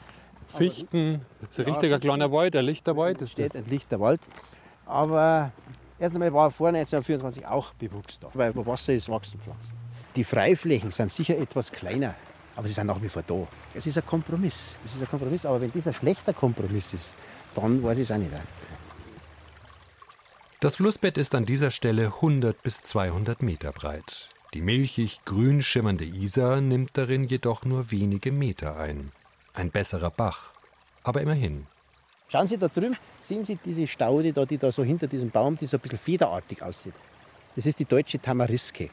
Fichten, 0.49 1.25
das 1.41 1.51
ist 1.51 1.61
ein 1.61 1.73
richtiger 1.73 1.99
kleiner 2.01 2.33
Wald, 2.33 2.57
ein 2.57 2.65
lichter 2.65 2.97
Wald. 2.97 3.21
Das 3.23 3.31
steht 3.31 3.55
ein 3.55 3.67
lichter 3.67 4.01
Wald. 4.01 4.21
Aber 4.85 5.53
erst 5.99 6.15
einmal 6.17 6.33
war 6.33 6.51
vor 6.51 6.69
1924 6.69 7.47
auch 7.47 7.73
Bewuchs 7.75 8.19
da, 8.19 8.29
weil 8.35 8.55
wo 8.57 8.67
Wasser 8.67 8.93
ist, 8.93 9.09
wachsen 9.09 9.41
Pflanzen. 9.41 9.77
Die 10.17 10.25
Freiflächen 10.25 10.91
sind 10.91 11.13
sicher 11.13 11.39
etwas 11.39 11.71
kleiner, 11.71 12.17
aber 12.57 12.67
sie 12.67 12.75
sind 12.75 12.89
nach 12.89 13.01
wie 13.01 13.09
vor 13.09 13.23
da. 13.23 13.47
Es 13.75 13.87
ist 13.87 13.97
ein 13.97 14.07
Kompromiss. 14.07 14.77
Das 14.83 14.95
ist 14.95 15.01
ein 15.01 15.09
Kompromiss, 15.09 15.47
aber 15.47 15.61
wenn 15.61 15.71
dieser 15.71 15.93
schlechter 15.93 16.33
Kompromiss 16.33 16.95
ist, 16.95 17.15
dann 17.55 17.81
weiß 17.83 17.99
ich 17.99 18.05
es 18.05 18.11
auch 18.11 18.19
nicht. 18.19 18.33
Das 20.59 20.77
Flussbett 20.77 21.17
ist 21.17 21.35
an 21.35 21.47
dieser 21.47 21.71
Stelle 21.71 22.07
100 22.07 22.61
bis 22.63 22.83
200 22.83 23.41
Meter 23.41 23.73
breit. 23.73 24.29
Die 24.53 24.63
milchig 24.63 25.21
grün 25.25 25.63
schimmernde 25.63 26.05
Isar 26.05 26.61
nimmt 26.61 26.99
darin 26.99 27.23
jedoch 27.23 27.65
nur 27.65 27.93
wenige 27.93 28.33
Meter 28.33 28.77
ein. 28.77 29.13
Ein 29.55 29.71
besserer 29.71 30.11
Bach, 30.11 30.53
aber 31.05 31.21
immerhin. 31.21 31.69
Schauen 32.27 32.49
Sie 32.49 32.59
da 32.59 32.67
drüben, 32.67 32.97
sehen 33.23 33.45
Sie 33.45 33.57
diese 33.65 33.87
Staude 33.87 34.33
da, 34.33 34.45
die 34.45 34.59
da 34.59 34.73
so 34.73 34.83
hinter 34.83 35.07
diesem 35.07 35.31
Baum, 35.31 35.57
die 35.57 35.67
so 35.67 35.77
ein 35.77 35.81
bisschen 35.81 35.99
federartig 35.99 36.61
aussieht. 36.63 36.95
Das 37.55 37.65
ist 37.65 37.79
die 37.79 37.85
deutsche 37.85 38.19
Tamariske. 38.19 38.91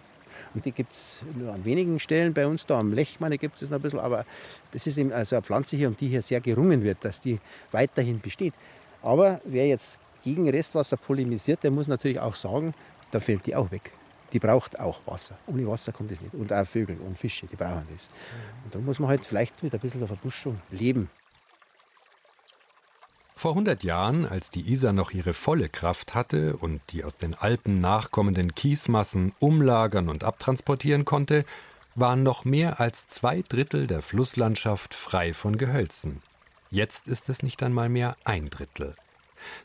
Und 0.54 0.64
die 0.64 0.72
gibt 0.72 0.94
es 0.94 1.24
nur 1.34 1.52
an 1.52 1.66
wenigen 1.66 2.00
Stellen 2.00 2.36
bei 2.36 2.46
uns, 2.46 2.68
da 2.68 2.80
am 2.80 2.94
Lechmann 2.94 3.32
gibt 3.32 3.60
es 3.60 3.72
noch 3.72 3.80
ein 3.80 3.82
bisschen, 3.82 4.00
aber 4.00 4.26
das 4.74 4.86
ist 4.86 5.00
eben 5.00 5.12
also 5.12 5.38
eine 5.38 5.44
Pflanze 5.44 5.76
hier, 5.76 5.88
um 5.88 5.98
die 5.98 6.08
hier 6.08 6.22
sehr 6.22 6.40
gerungen 6.40 6.84
wird, 6.84 7.04
dass 7.04 7.20
die 7.20 7.40
weiterhin 7.72 8.20
besteht. 8.20 8.54
Aber 9.02 9.42
wer 9.44 9.68
jetzt 9.68 9.98
gegen 10.24 10.48
Restwasser 10.48 10.98
polemisiert, 10.98 11.64
der 11.64 11.72
muss 11.72 11.88
natürlich 11.88 12.20
auch 12.20 12.36
sagen, 12.36 12.76
da 13.10 13.20
fällt 13.20 13.48
die 13.48 13.56
auch 13.56 13.72
weg. 13.72 13.92
Die 14.34 14.39
braucht 14.39 14.79
auch 14.79 15.00
Wasser. 15.05 15.38
Ohne 15.48 15.67
Wasser 15.67 15.91
kommt 15.91 16.12
es 16.12 16.22
nicht. 16.22 16.34
Und 16.34 16.51
auch 16.51 16.67
Vögel 16.67 16.98
und 16.98 17.17
Fische, 17.17 17.48
die 17.48 17.55
brauchen 17.55 17.88
das. 17.91 18.10
Und 18.65 18.75
da 18.75 18.79
muss 18.79 19.00
man 19.00 19.10
halt 19.10 19.25
vielleicht 19.25 19.63
mit 19.63 19.74
ein 19.74 19.79
bisschen 19.79 20.01
der 20.01 20.07
Verbuschung 20.07 20.60
leben. 20.69 21.10
Vor 23.36 23.51
100 23.51 23.84
Jahren, 23.84 24.25
als 24.25 24.50
die 24.50 24.72
Isar 24.72 24.93
noch 24.93 25.12
ihre 25.12 25.36
volle 25.36 25.69
Kraft 25.69 26.15
hatte 26.15 26.57
und 26.57 26.81
die 26.89 27.03
aus 27.03 27.15
den 27.15 27.36
Alpen 27.36 27.79
nachkommenden 27.79 28.55
Kiesmassen 28.55 29.34
umlagern 29.39 30.10
und 30.10 30.24
abtransportieren 30.24 31.05
konnte, 31.05 31.46
waren 31.93 32.24
noch 32.24 32.46
mehr 32.46 32.79
als 32.79 33.07
zwei 33.07 33.43
Drittel 33.43 33.86
der 33.86 34.01
Flusslandschaft 34.01 34.96
frei 34.96 35.34
von 35.34 35.57
Gehölzen. 35.57 36.24
Jetzt 36.72 37.07
ist 37.07 37.29
es 37.29 37.43
nicht 37.43 37.62
einmal 37.62 37.89
mehr 37.89 38.17
ein 38.24 38.50
Drittel. 38.50 38.96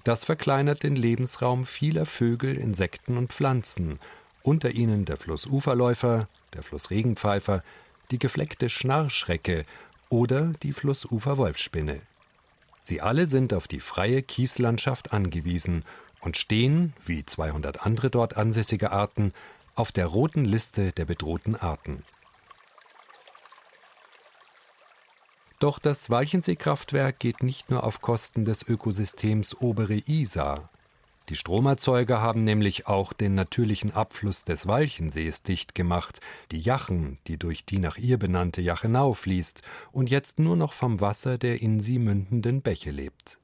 Das 0.04 0.25
verkleinert 0.25 0.83
den 0.83 0.95
Lebensraum 0.95 1.64
vieler 1.64 2.07
Vögel, 2.07 2.57
Insekten 2.57 3.16
und 3.16 3.33
Pflanzen, 3.33 3.99
unter 4.43 4.71
ihnen 4.71 5.05
der 5.05 5.17
Flussuferläufer, 5.17 6.27
der 6.55 6.63
Flussregenpfeifer, 6.63 7.63
die 8.11 8.19
gefleckte 8.19 8.69
Schnarrschrecke 8.69 9.65
oder 10.09 10.53
die 10.63 10.73
Flussuferwolfsspinne. 10.73 12.01
Sie 12.83 13.01
alle 13.01 13.27
sind 13.27 13.55
auf 13.55 13.69
die 13.69 13.81
freie 13.81 14.23
Kieslandschaft 14.23 15.13
angewiesen 15.13 15.85
und 16.21 16.37
stehen, 16.37 16.93
wie 17.05 17.25
200 17.25 17.87
andere 17.87 18.11
dort 18.11 18.37
ansässige 18.37 18.93
Arten, 18.93 19.33
auf 19.75 19.93
der 19.93 20.07
roten 20.07 20.45
Liste 20.45 20.93
der 20.93 21.05
bedrohten 21.05 21.57
Arten. 21.57 22.05
Doch 25.59 25.79
das 25.79 26.11
Walchenseekraftwerk 26.11 27.21
geht 27.21 27.43
nicht 27.45 27.71
nur 27.71 27.85
auf 27.85 28.01
Kosten 28.01 28.45
des 28.45 28.67
Ökosystems 28.67 29.55
Obere 29.61 29.95
Isar. 29.95 30.69
Die 31.29 31.37
Stromerzeuger 31.37 32.21
haben 32.21 32.43
nämlich 32.43 32.88
auch 32.88 33.12
den 33.12 33.35
natürlichen 33.35 33.93
Abfluss 33.93 34.45
des 34.45 34.67
Walchensees 34.67 35.43
dicht 35.45 35.75
gemacht, 35.75 36.21
die 36.50 36.59
Jachen, 36.59 37.19
die 37.29 37.38
durch 37.38 37.64
die 37.64 37.79
nach 37.79 37.97
ihr 37.97 38.19
benannte 38.19 38.61
Jachenau 38.61 39.14
fließt 39.14 39.62
und 39.93 40.11
jetzt 40.11 40.41
nur 40.41 40.57
noch 40.57 40.73
vom 40.73 41.00
Wasser 41.00 41.38
der 41.38 41.62
in 41.62 41.79
sie 41.79 41.99
mündenden 41.99 42.61
Bäche 42.61 42.91
lebt. 42.91 43.38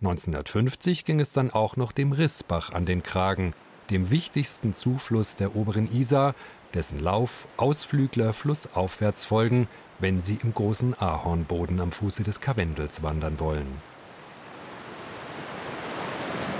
1950 0.00 1.04
ging 1.04 1.20
es 1.20 1.32
dann 1.32 1.50
auch 1.50 1.76
noch 1.76 1.92
dem 1.92 2.12
Rissbach 2.12 2.72
an 2.72 2.86
den 2.86 3.02
Kragen, 3.02 3.54
dem 3.90 4.10
wichtigsten 4.10 4.72
Zufluss 4.72 5.36
der 5.36 5.54
oberen 5.54 5.92
Isar, 5.92 6.34
dessen 6.72 6.98
Lauf 6.98 7.46
Ausflügler 7.58 8.32
flussaufwärts 8.32 9.24
folgen, 9.24 9.68
wenn 9.98 10.22
sie 10.22 10.38
im 10.42 10.54
großen 10.54 10.98
Ahornboden 10.98 11.80
am 11.80 11.92
Fuße 11.92 12.22
des 12.22 12.40
Karwendels 12.40 13.02
wandern 13.02 13.38
wollen. 13.38 13.91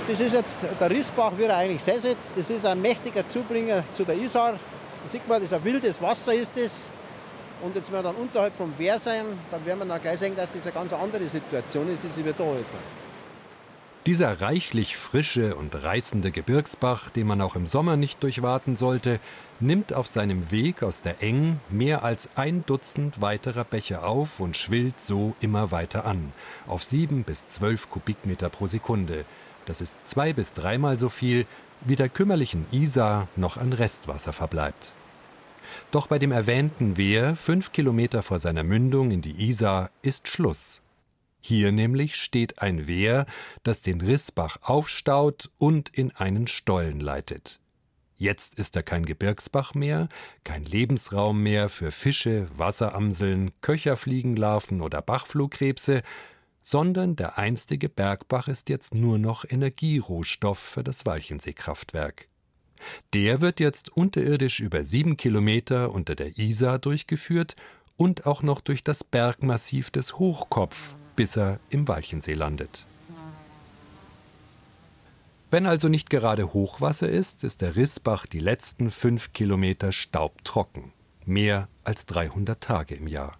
Das 0.05 0.19
ist 0.19 0.33
jetzt 0.33 0.65
der 0.79 0.89
Rissbach, 0.89 1.31
wie 1.37 1.43
er 1.43 1.55
eigentlich 1.55 1.81
sollte. 1.81 2.15
Das 2.35 2.49
ist 2.49 2.65
ein 2.65 2.81
mächtiger 2.81 3.25
Zubringer 3.25 3.83
zu 3.93 4.03
der 4.03 4.15
Isar. 4.15 4.51
Da 4.51 5.09
sieht 5.09 5.27
man, 5.27 5.39
das 5.39 5.51
ist 5.51 5.53
ein 5.53 5.63
wildes 5.63 6.01
Wasser 6.01 6.33
ist 6.33 6.57
das. 6.57 6.89
Und 7.61 7.73
jetzt, 7.75 7.89
wenn 7.89 7.99
wir 7.99 8.03
dann 8.03 8.15
unterhalb 8.15 8.53
vom 8.53 8.77
Wehr 8.77 8.99
sein, 8.99 9.23
dann 9.49 9.65
werden 9.65 9.79
wir 9.79 9.85
dann 9.85 10.01
gleich 10.01 10.19
sehen, 10.19 10.35
dass 10.35 10.51
das 10.51 10.63
eine 10.63 10.73
ganz 10.73 10.91
andere 10.91 11.25
Situation 11.29 11.91
ist, 11.91 12.03
als 12.03 12.17
wir 12.17 12.33
da 12.33 12.43
jetzt. 12.43 12.73
Dieser 14.05 14.41
reichlich 14.41 14.97
frische 14.97 15.55
und 15.55 15.81
reißende 15.81 16.31
Gebirgsbach, 16.31 17.09
den 17.09 17.25
man 17.25 17.39
auch 17.39 17.55
im 17.55 17.67
Sommer 17.67 17.95
nicht 17.95 18.21
durchwaten 18.21 18.75
sollte, 18.75 19.21
nimmt 19.61 19.93
auf 19.93 20.07
seinem 20.07 20.51
Weg 20.51 20.83
aus 20.83 21.01
der 21.01 21.23
Eng 21.23 21.61
mehr 21.69 22.03
als 22.03 22.29
ein 22.35 22.65
Dutzend 22.65 23.21
weiterer 23.21 23.63
Bäche 23.63 24.03
auf 24.03 24.41
und 24.41 24.57
schwillt 24.57 24.99
so 24.99 25.37
immer 25.39 25.71
weiter 25.71 26.05
an, 26.05 26.33
auf 26.67 26.83
sieben 26.83 27.23
bis 27.23 27.47
zwölf 27.47 27.89
Kubikmeter 27.89 28.49
pro 28.49 28.67
Sekunde, 28.67 29.23
das 29.65 29.81
ist 29.81 29.95
zwei 30.05 30.33
bis 30.33 30.53
dreimal 30.53 30.97
so 30.97 31.09
viel, 31.09 31.45
wie 31.81 31.95
der 31.95 32.09
kümmerlichen 32.09 32.65
Isar 32.71 33.27
noch 33.35 33.57
an 33.57 33.73
Restwasser 33.73 34.33
verbleibt. 34.33 34.93
Doch 35.91 36.07
bei 36.07 36.19
dem 36.19 36.31
erwähnten 36.31 36.97
Wehr, 36.97 37.35
fünf 37.35 37.71
Kilometer 37.71 38.23
vor 38.23 38.39
seiner 38.39 38.63
Mündung 38.63 39.11
in 39.11 39.21
die 39.21 39.49
Isar, 39.49 39.89
ist 40.01 40.27
Schluss. 40.27 40.81
Hier 41.39 41.71
nämlich 41.71 42.15
steht 42.15 42.61
ein 42.61 42.87
Wehr, 42.87 43.25
das 43.63 43.81
den 43.81 43.99
Rissbach 44.01 44.57
aufstaut 44.61 45.49
und 45.57 45.89
in 45.89 46.11
einen 46.15 46.47
Stollen 46.47 46.99
leitet. 46.99 47.59
Jetzt 48.15 48.55
ist 48.55 48.77
er 48.77 48.83
kein 48.83 49.05
Gebirgsbach 49.05 49.73
mehr, 49.73 50.07
kein 50.45 50.63
Lebensraum 50.63 51.43
mehr 51.43 51.67
für 51.67 51.91
Fische, 51.91 52.47
Wasseramseln, 52.55 53.51
Köcherfliegenlarven 53.59 54.81
oder 54.81 55.01
Bachflohkrebse, 55.01 56.03
sondern 56.63 57.15
der 57.15 57.37
einstige 57.37 57.89
Bergbach 57.89 58.47
ist 58.47 58.69
jetzt 58.69 58.95
nur 58.95 59.19
noch 59.19 59.45
Energierohstoff 59.47 60.57
für 60.57 60.83
das 60.83 61.05
Walchenseekraftwerk. 61.05 62.27
Der 63.13 63.41
wird 63.41 63.59
jetzt 63.59 63.95
unterirdisch 63.95 64.59
über 64.59 64.83
sieben 64.85 65.17
Kilometer 65.17 65.91
unter 65.91 66.15
der 66.15 66.37
Isar 66.37 66.79
durchgeführt 66.79 67.55
und 67.97 68.25
auch 68.25 68.41
noch 68.41 68.61
durch 68.61 68.83
das 68.83 69.03
Bergmassiv 69.03 69.91
des 69.91 70.17
Hochkopf, 70.17 70.95
bis 71.15 71.37
er 71.37 71.59
im 71.69 71.87
Walchensee 71.87 72.33
landet. 72.33 72.85
Wenn 75.51 75.67
also 75.67 75.87
nicht 75.87 76.09
gerade 76.09 76.51
Hochwasser 76.53 77.07
ist, 77.07 77.43
ist 77.43 77.61
der 77.61 77.75
Rissbach 77.75 78.25
die 78.25 78.39
letzten 78.39 78.89
fünf 78.89 79.33
Kilometer 79.33 79.91
staubtrocken. 79.91 80.93
Mehr 81.25 81.67
als 81.83 82.07
300 82.07 82.59
Tage 82.59 82.95
im 82.95 83.07
Jahr. 83.07 83.37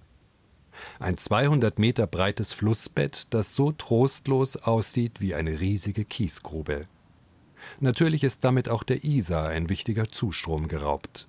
Ein 1.00 1.18
200 1.18 1.80
Meter 1.80 2.08
breites 2.08 2.53
Flussbett, 2.53 3.27
das 3.32 3.53
so 3.53 3.72
trostlos 3.72 4.58
aussieht 4.58 5.22
wie 5.22 5.36
eine 5.36 5.60
riesige 5.60 6.06
Kiesgrube. 6.06 6.88
Natürlich 7.80 8.24
ist 8.24 8.44
damit 8.44 8.70
auch 8.70 8.84
der 8.84 9.03
Isar 9.03 9.50
ein 9.50 9.70
wichtiger 9.70 10.06
Zustrom 10.10 10.68
geraubt. 10.68 11.27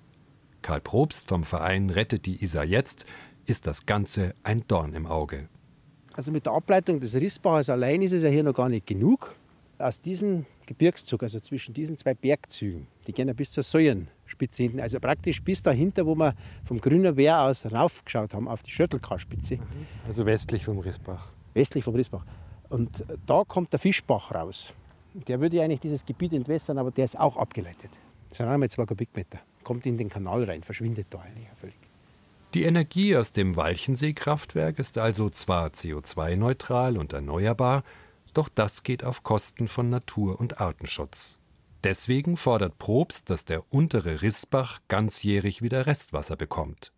Karl 0.61 0.81
Probst 0.81 1.29
vom 1.29 1.43
Verein 1.43 1.89
Rettet 1.89 2.25
die 2.25 2.43
Isar 2.43 2.65
jetzt 2.65 3.05
ist 3.45 3.67
das 3.67 3.85
Ganze 3.85 4.33
ein 4.43 4.63
Dorn 4.67 4.93
im 4.93 5.05
Auge. 5.05 5.47
Also 6.13 6.31
mit 6.31 6.45
der 6.45 6.53
Ableitung 6.53 6.99
des 6.99 7.13
Rissbaches 7.15 7.69
allein 7.69 8.01
ist 8.01 8.13
es 8.13 8.23
ja 8.23 8.29
hier 8.29 8.43
noch 8.43 8.53
gar 8.53 8.69
nicht 8.69 8.87
genug. 8.87 9.35
Aus 9.77 9.99
diesem 10.01 10.45
Gebirgszug, 10.65 11.21
also 11.23 11.39
zwischen 11.39 11.73
diesen 11.73 11.97
zwei 11.97 12.13
Bergzügen, 12.13 12.87
die 13.05 13.11
gehen 13.11 13.27
ja 13.27 13.33
bis 13.33 13.51
zur 13.51 13.63
Säulenspitze 14.25 14.63
hinten, 14.63 14.79
also 14.79 14.99
praktisch 14.99 15.41
bis 15.41 15.61
dahinter, 15.61 16.05
wo 16.05 16.15
wir 16.15 16.35
vom 16.65 16.79
Grüner 16.79 17.15
Wehr 17.15 17.41
aus 17.41 17.65
raufgeschaut 17.65 18.33
haben, 18.33 18.47
auf 18.47 18.63
die 18.63 18.71
Schöttelkarspitze. 18.71 19.59
Also 20.07 20.25
westlich 20.25 20.65
vom 20.65 20.79
Rissbach. 20.79 21.29
Westlich 21.53 21.83
vom 21.83 21.95
Rissbach. 21.95 22.25
Und 22.69 23.05
da 23.25 23.43
kommt 23.47 23.71
der 23.71 23.79
Fischbach 23.79 24.33
raus. 24.33 24.73
Der 25.13 25.39
würde 25.39 25.61
eigentlich 25.61 25.79
dieses 25.79 26.05
Gebiet 26.05 26.33
entwässern, 26.33 26.77
aber 26.77 26.91
der 26.91 27.05
ist 27.05 27.17
auch 27.17 27.37
abgeleitet. 27.37 27.91
Das 28.29 28.39
sind 28.39 28.47
einmal 28.47 28.69
zwei 28.69 28.85
Kubikmeter. 28.85 29.39
Kommt 29.63 29.85
in 29.85 29.97
den 29.97 30.09
Kanal 30.09 30.43
rein, 30.43 30.63
verschwindet 30.63 31.07
da 31.09 31.19
eigentlich 31.19 31.47
völlig. 31.59 31.75
Die 32.53 32.63
Energie 32.63 33.15
aus 33.15 33.31
dem 33.31 33.55
Walchensee-Kraftwerk 33.55 34.79
ist 34.79 34.97
also 34.97 35.29
zwar 35.29 35.67
CO2-neutral 35.67 36.97
und 36.97 37.13
erneuerbar, 37.13 37.83
doch 38.33 38.49
das 38.49 38.83
geht 38.83 39.03
auf 39.03 39.23
Kosten 39.23 39.67
von 39.67 39.89
Natur- 39.89 40.39
und 40.39 40.59
Artenschutz. 40.59 41.37
Deswegen 41.85 42.35
fordert 42.35 42.79
Probst, 42.79 43.29
dass 43.29 43.45
der 43.45 43.71
untere 43.71 44.23
Rissbach 44.23 44.79
ganzjährig 44.87 45.61
wieder 45.61 45.85
Restwasser 45.85 46.35
bekommt. 46.35 46.91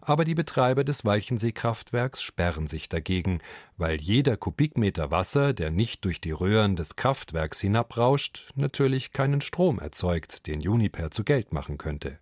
Aber 0.00 0.24
die 0.24 0.36
Betreiber 0.36 0.84
des 0.84 1.04
Walchensee-Kraftwerks 1.04 2.22
sperren 2.22 2.68
sich 2.68 2.88
dagegen, 2.88 3.40
weil 3.76 4.00
jeder 4.00 4.36
Kubikmeter 4.36 5.10
Wasser, 5.10 5.52
der 5.54 5.72
nicht 5.72 6.04
durch 6.04 6.20
die 6.20 6.30
Röhren 6.30 6.76
des 6.76 6.94
Kraftwerks 6.94 7.60
hinabrauscht, 7.60 8.52
natürlich 8.54 9.10
keinen 9.10 9.40
Strom 9.40 9.80
erzeugt, 9.80 10.46
den 10.46 10.60
Juniper 10.60 11.10
zu 11.10 11.24
Geld 11.24 11.52
machen 11.52 11.76
könnte. 11.76 12.16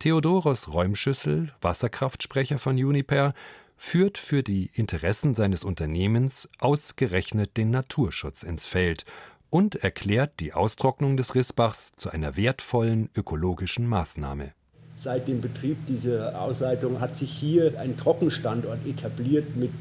Theodoros 0.00 0.72
Räumschüssel, 0.72 1.54
Wasserkraftsprecher 1.60 2.58
von 2.58 2.76
Juniper, 2.76 3.32
führt 3.76 4.18
für 4.18 4.42
die 4.42 4.70
Interessen 4.72 5.34
seines 5.34 5.62
Unternehmens 5.62 6.48
ausgerechnet 6.58 7.56
den 7.56 7.70
Naturschutz 7.70 8.42
ins 8.42 8.64
Feld 8.64 9.04
und 9.50 9.76
erklärt 9.76 10.40
die 10.40 10.52
Austrocknung 10.52 11.16
des 11.16 11.34
Rissbachs 11.34 11.92
zu 11.96 12.10
einer 12.10 12.36
wertvollen 12.36 13.10
ökologischen 13.14 13.86
Maßnahme. 13.86 14.52
Seit 14.96 15.28
dem 15.28 15.40
Betrieb 15.40 15.76
dieser 15.86 16.40
Ausleitung 16.40 17.00
hat 17.00 17.16
sich 17.16 17.30
hier 17.30 17.78
ein 17.78 17.96
Trockenstandort 17.96 18.86
etabliert 18.86 19.56
mit 19.56 19.72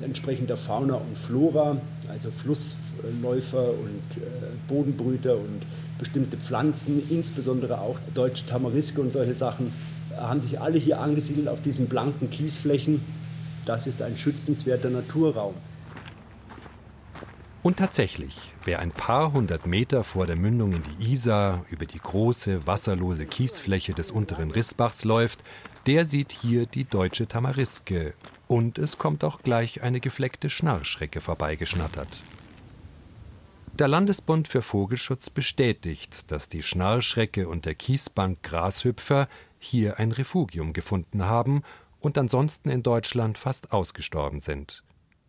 entsprechender 0.00 0.56
Fauna 0.56 0.94
und 0.94 1.18
Flora, 1.18 1.78
also 2.08 2.30
Flussläufer 2.30 3.70
und 3.70 4.22
äh, 4.22 4.26
Bodenbrüter 4.68 5.36
und 5.36 5.62
bestimmte 5.98 6.36
Pflanzen, 6.36 7.02
insbesondere 7.10 7.80
auch 7.80 7.98
deutsche 8.14 8.46
Tamariske 8.46 9.00
und 9.00 9.12
solche 9.12 9.34
Sachen, 9.34 9.72
haben 10.16 10.40
sich 10.40 10.60
alle 10.60 10.78
hier 10.78 11.00
angesiedelt 11.00 11.48
auf 11.48 11.62
diesen 11.62 11.86
blanken 11.86 12.30
Kiesflächen. 12.30 13.00
Das 13.64 13.86
ist 13.86 14.02
ein 14.02 14.16
schützenswerter 14.16 14.90
Naturraum. 14.90 15.54
Und 17.62 17.76
tatsächlich, 17.76 18.52
wer 18.64 18.80
ein 18.80 18.90
paar 18.90 19.32
hundert 19.32 19.66
Meter 19.66 20.02
vor 20.02 20.26
der 20.26 20.34
Mündung 20.34 20.72
in 20.72 20.82
die 20.82 21.12
Isar 21.12 21.64
über 21.70 21.86
die 21.86 22.00
große 22.00 22.66
wasserlose 22.66 23.24
Kiesfläche 23.24 23.94
des 23.94 24.10
unteren 24.10 24.50
Rissbachs 24.50 25.04
läuft, 25.04 25.44
der 25.86 26.04
sieht 26.04 26.32
hier 26.32 26.66
die 26.66 26.84
deutsche 26.84 27.28
Tamariske. 27.28 28.14
Und 28.48 28.78
es 28.78 28.98
kommt 28.98 29.22
auch 29.22 29.42
gleich 29.42 29.82
eine 29.82 30.00
gefleckte 30.00 30.50
Schnarrschrecke 30.50 31.20
vorbeigeschnattert. 31.20 32.08
Der 33.78 33.88
Landesbund 33.88 34.48
für 34.48 34.60
Vogelschutz 34.60 35.30
bestätigt, 35.30 36.30
dass 36.32 36.48
die 36.48 36.62
Schnarrschrecke 36.62 37.48
und 37.48 37.64
der 37.64 37.76
Kiesbank 37.76 38.42
Grashüpfer 38.42 39.28
hier 39.60 40.00
ein 40.00 40.10
Refugium 40.10 40.72
gefunden 40.72 41.24
haben 41.24 41.62
und 42.00 42.18
ansonsten 42.18 42.68
in 42.70 42.82
Deutschland 42.82 43.38
fast 43.38 43.72
ausgestorben 43.72 44.40
sind. 44.40 44.82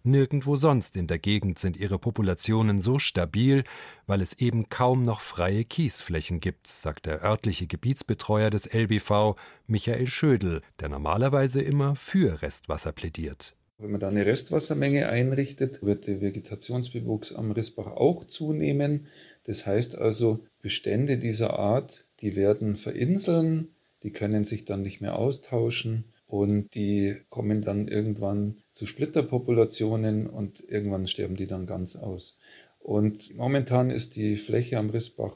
Nirgendwo 0.06 0.58
sonst 0.58 0.98
in 0.98 1.08
der 1.08 1.18
Gegend 1.18 1.58
sind 1.58 1.78
ihre 1.78 1.98
Populationen 1.98 2.82
so 2.82 3.00
stabil, 3.00 3.64
weil 4.06 4.22
es 4.22 4.34
eben 4.34 4.68
kaum 4.68 5.02
noch 5.02 5.22
freie 5.22 5.64
Kiesflächen 5.64 6.42
gibt, 6.42 6.68
sagt 6.68 7.06
der 7.06 7.24
örtliche 7.24 7.68
Gebietsbetreuer 7.68 8.50
des 8.50 8.66
LBV, 8.74 9.38
Michael 9.66 10.08
Schödel, 10.08 10.62
der 10.82 10.90
normalerweise 10.90 11.62
immer 11.62 11.96
für 11.96 12.42
Restwasser 12.42 12.92
plädiert. 12.92 13.56
Wenn 13.78 13.92
man 13.92 14.02
da 14.02 14.10
eine 14.10 14.26
Restwassermenge 14.26 15.08
einrichtet, 15.08 15.82
wird 15.84 16.06
der 16.06 16.20
Vegetationsbewuchs 16.20 17.32
am 17.32 17.52
Rissbach 17.52 17.88
auch 17.88 18.26
zunehmen. 18.26 19.08
Das 19.46 19.66
heißt 19.66 19.98
also, 19.98 20.44
Bestände 20.62 21.18
dieser 21.18 21.58
Art, 21.58 22.08
die 22.20 22.36
werden 22.36 22.76
verinseln, 22.76 23.72
die 24.04 24.12
können 24.12 24.44
sich 24.44 24.66
dann 24.66 24.82
nicht 24.82 25.00
mehr 25.00 25.18
austauschen 25.18 26.13
und 26.34 26.74
die 26.74 27.16
kommen 27.30 27.62
dann 27.62 27.88
irgendwann 27.88 28.58
zu 28.72 28.88
Splitterpopulationen 28.88 30.26
und 30.26 30.68
irgendwann 30.68 31.06
sterben 31.06 31.36
die 31.36 31.46
dann 31.46 31.68
ganz 31.68 31.96
aus. 31.96 32.40
Und 32.80 33.36
momentan 33.36 33.92
ist 33.92 34.16
die 34.16 34.38
Fläche 34.38 34.80
am 34.80 34.90
Rissbach 34.90 35.36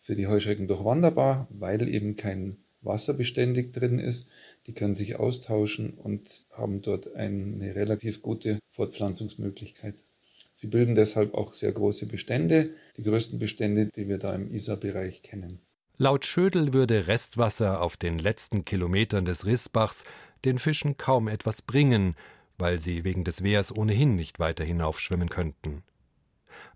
für 0.00 0.14
die 0.14 0.26
Heuschrecken 0.26 0.68
durchwanderbar, 0.68 1.48
weil 1.48 1.88
eben 1.88 2.16
kein 2.16 2.58
Wasser 2.82 3.14
beständig 3.14 3.72
drin 3.72 3.98
ist. 3.98 4.28
Die 4.66 4.74
können 4.74 4.94
sich 4.94 5.16
austauschen 5.16 5.94
und 5.94 6.44
haben 6.52 6.82
dort 6.82 7.14
eine 7.14 7.74
relativ 7.74 8.20
gute 8.20 8.58
Fortpflanzungsmöglichkeit. 8.68 9.94
Sie 10.52 10.66
bilden 10.66 10.94
deshalb 10.94 11.32
auch 11.32 11.54
sehr 11.54 11.72
große 11.72 12.04
Bestände, 12.04 12.68
die 12.98 13.02
größten 13.02 13.38
Bestände, 13.38 13.88
die 13.96 14.08
wir 14.08 14.18
da 14.18 14.34
im 14.34 14.52
Isar-Bereich 14.52 15.22
kennen. 15.22 15.60
Laut 15.96 16.26
Schödel 16.26 16.74
würde 16.74 17.06
Restwasser 17.06 17.80
auf 17.80 17.96
den 17.96 18.18
letzten 18.18 18.64
Kilometern 18.64 19.24
des 19.24 19.46
Rissbachs 19.46 20.04
den 20.44 20.58
Fischen 20.58 20.96
kaum 20.96 21.28
etwas 21.28 21.62
bringen, 21.62 22.14
weil 22.58 22.78
sie 22.78 23.04
wegen 23.04 23.24
des 23.24 23.42
Wehrs 23.42 23.74
ohnehin 23.74 24.14
nicht 24.14 24.38
weiter 24.38 24.64
hinaufschwimmen 24.64 25.28
könnten. 25.28 25.82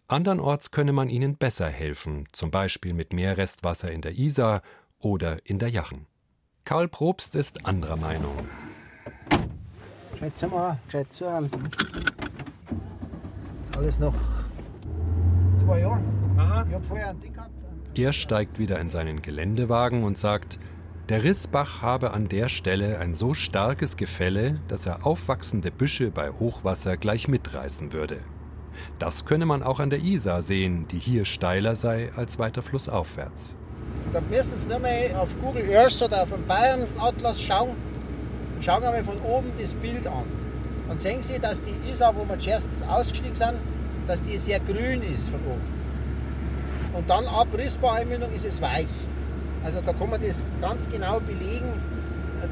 Andernorts 0.09 0.71
könne 0.71 0.93
man 0.93 1.11
ihnen 1.11 1.37
besser 1.37 1.69
helfen, 1.69 2.27
zum 2.33 2.51
Beispiel 2.51 2.95
mit 2.95 3.13
mehr 3.13 3.37
Restwasser 3.37 3.93
in 3.93 4.01
der 4.01 4.19
Isar 4.19 4.63
oder 4.99 5.47
in 5.47 5.59
der 5.59 5.69
Jachen. 5.69 6.07
Karl 6.65 6.89
Probst 6.89 7.35
ist 7.35 7.67
anderer 7.67 7.97
Meinung. 7.97 8.37
Alles 13.77 13.99
noch 13.99 14.15
zwei 15.57 15.81
Jahre. 15.81 16.03
Aha. 16.37 16.67
Ich 16.69 16.75
hab 16.75 16.87
vorher 16.87 17.11
einen 17.11 17.21
Dick 17.21 17.35
gehabt. 17.35 17.51
Er 17.95 18.13
steigt 18.13 18.59
wieder 18.59 18.81
in 18.81 18.91
seinen 18.91 19.23
Geländewagen 19.23 20.05
und 20.05 20.19
sagt, 20.19 20.59
der 21.09 21.25
Rissbach 21.25 21.81
habe 21.81 22.13
an 22.13 22.29
der 22.29 22.51
Stelle 22.51 22.99
ein 22.99 23.15
so 23.15 23.33
starkes 23.33 23.97
Gefälle, 23.97 24.61
dass 24.69 24.85
er 24.85 25.07
aufwachsende 25.07 25.71
Büsche 25.71 26.11
bei 26.11 26.31
Hochwasser 26.31 26.99
gleich 26.99 27.29
mitreißen 27.29 27.95
würde. 27.95 28.19
Das 28.99 29.25
könne 29.25 29.47
man 29.47 29.63
auch 29.63 29.81
an 29.81 29.89
der 29.89 30.01
Isar 30.01 30.43
sehen, 30.43 30.87
die 30.89 30.99
hier 30.99 31.25
steiler 31.25 31.77
sei 31.77 32.11
als 32.15 32.39
weiter 32.39 32.61
flussaufwärts. 32.61 33.57
Da 34.13 34.21
müssen 34.21 34.59
Sie 34.59 34.69
nur 34.69 34.81
mal 34.81 35.15
auf 35.17 35.31
Google 35.41 35.75
Earth 35.75 36.03
oder 36.03 36.23
auf 36.23 36.31
dem 36.31 36.47
Bayern-Atlas 36.47 37.41
schauen. 37.41 37.77
Schauen 38.61 38.83
wir 38.83 38.91
mal 38.91 39.05
von 39.05 39.21
oben 39.23 39.51
das 39.59 39.73
Bild 39.75 40.07
an. 40.07 40.25
Dann 40.89 40.99
sehen 40.99 41.23
Sie, 41.23 41.39
dass 41.39 41.63
die 41.63 41.75
Isar, 41.91 42.15
wo 42.17 42.29
wir 42.29 42.39
zuerst 42.39 42.71
ausgestiegen 42.87 43.35
sind, 43.35 43.55
dass 44.07 44.23
die 44.23 44.37
sehr 44.37 44.61
grün 44.61 45.03
ist 45.03 45.31
von 45.31 45.41
oben. 45.41 45.79
Und 46.95 47.09
dann 47.09 47.27
ab 47.27 47.49
Rissbach-Einmündung 47.57 48.33
ist 48.35 48.45
es 48.45 48.61
weiß. 48.61 49.09
Also 49.69 49.83
da 49.83 49.93
kann 49.93 50.09
man 50.09 50.23
das 50.23 50.47
ganz 50.63 50.89
genau 50.89 51.21
belegen, 51.21 51.79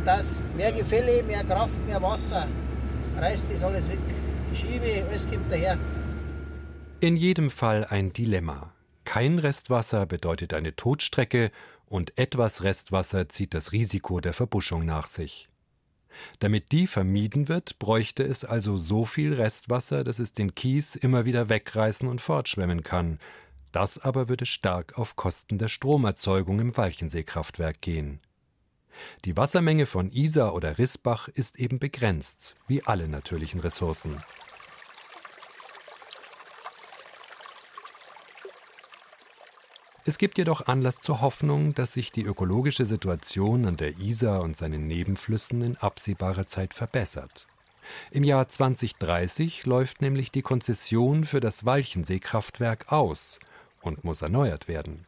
dass 0.04 0.44
mehr 0.54 0.70
Gefälle, 0.70 1.22
mehr 1.22 1.42
Kraft, 1.44 1.82
mehr 1.86 2.02
Wasser 2.02 2.46
reißt 3.16 3.50
das 3.50 3.62
alles 3.62 3.88
weg. 3.88 4.00
Die 4.52 4.56
Schiebe, 4.56 5.02
alles 5.08 5.26
kommt 5.26 5.50
daher. 5.50 5.78
In 7.00 7.16
jedem 7.16 7.48
Fall 7.48 7.86
ein 7.86 8.12
Dilemma. 8.12 8.74
Kein 9.04 9.38
Restwasser 9.38 10.04
bedeutet 10.04 10.52
eine 10.52 10.76
Todstrecke 10.76 11.52
und 11.86 12.12
etwas 12.18 12.62
Restwasser 12.62 13.30
zieht 13.30 13.54
das 13.54 13.72
Risiko 13.72 14.20
der 14.20 14.34
Verbuschung 14.34 14.84
nach 14.84 15.06
sich. 15.06 15.48
Damit 16.38 16.70
die 16.70 16.86
vermieden 16.86 17.48
wird, 17.48 17.78
bräuchte 17.78 18.24
es 18.24 18.44
also 18.44 18.76
so 18.76 19.06
viel 19.06 19.32
Restwasser, 19.32 20.04
dass 20.04 20.18
es 20.18 20.32
den 20.32 20.54
Kies 20.54 20.94
immer 20.94 21.24
wieder 21.24 21.48
wegreißen 21.48 22.08
und 22.08 22.20
fortschwemmen 22.20 22.82
kann, 22.82 23.18
das 23.72 23.98
aber 23.98 24.28
würde 24.28 24.46
stark 24.46 24.98
auf 24.98 25.16
Kosten 25.16 25.58
der 25.58 25.68
Stromerzeugung 25.68 26.60
im 26.60 26.76
Walchenseekraftwerk 26.76 27.80
gehen. 27.80 28.20
Die 29.24 29.36
Wassermenge 29.36 29.86
von 29.86 30.10
Isar 30.10 30.54
oder 30.54 30.78
Rissbach 30.78 31.28
ist 31.28 31.58
eben 31.58 31.78
begrenzt, 31.78 32.56
wie 32.66 32.82
alle 32.84 33.08
natürlichen 33.08 33.60
Ressourcen. 33.60 34.22
Es 40.08 40.18
gibt 40.18 40.38
jedoch 40.38 40.68
Anlass 40.68 41.00
zur 41.00 41.20
Hoffnung, 41.20 41.74
dass 41.74 41.94
sich 41.94 42.12
die 42.12 42.22
ökologische 42.22 42.86
Situation 42.86 43.66
an 43.66 43.76
der 43.76 43.98
Isar 43.98 44.42
und 44.42 44.56
seinen 44.56 44.86
Nebenflüssen 44.86 45.62
in 45.62 45.76
absehbarer 45.76 46.46
Zeit 46.46 46.74
verbessert. 46.74 47.48
Im 48.12 48.22
Jahr 48.22 48.48
2030 48.48 49.66
läuft 49.66 50.02
nämlich 50.02 50.30
die 50.30 50.42
Konzession 50.42 51.24
für 51.24 51.40
das 51.40 51.64
Walchenseekraftwerk 51.64 52.92
aus 52.92 53.40
und 53.86 54.04
muss 54.04 54.22
erneuert 54.22 54.68
werden. 54.68 55.06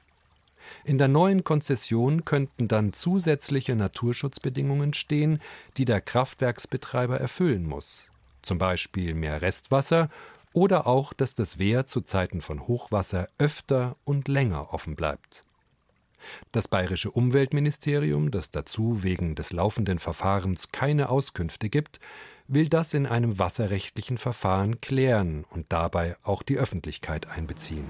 In 0.85 0.99
der 0.99 1.09
neuen 1.09 1.45
Konzession 1.45 2.25
könnten 2.25 2.69
dann 2.69 2.93
zusätzliche 2.93 3.75
Naturschutzbedingungen 3.75 4.93
stehen, 4.95 5.41
die 5.77 5.85
der 5.85 6.01
Kraftwerksbetreiber 6.01 7.19
erfüllen 7.19 7.67
muss, 7.67 8.11
zum 8.43 8.59
Beispiel 8.59 9.15
mehr 9.15 9.43
Restwasser 9.43 10.11
oder 10.53 10.87
auch, 10.87 11.13
dass 11.13 11.35
das 11.35 11.59
Wehr 11.59 11.87
zu 11.87 12.01
Zeiten 12.01 12.41
von 12.41 12.67
Hochwasser 12.67 13.29
öfter 13.39 13.97
und 14.05 14.29
länger 14.29 14.73
offen 14.73 14.97
bleibt. 14.97 15.45
Das 16.53 16.69
bayerische 16.69 17.11
Umweltministerium, 17.11 18.31
das 18.31 18.51
dazu 18.51 19.03
wegen 19.03 19.35
des 19.35 19.53
laufenden 19.53 19.99
Verfahrens 19.99 20.73
keine 20.73 21.11
Auskünfte 21.11 21.69
gibt, 21.69 22.01
will 22.49 22.69
das 22.69 22.95
in 22.95 23.07
einem 23.07 23.39
wasserrechtlichen 23.39 24.19
Verfahren 24.19 24.81
klären 24.81 25.45
und 25.51 25.67
dabei 25.69 26.17
auch 26.23 26.43
die 26.43 26.57
Öffentlichkeit 26.57 27.29
einbeziehen. 27.29 27.85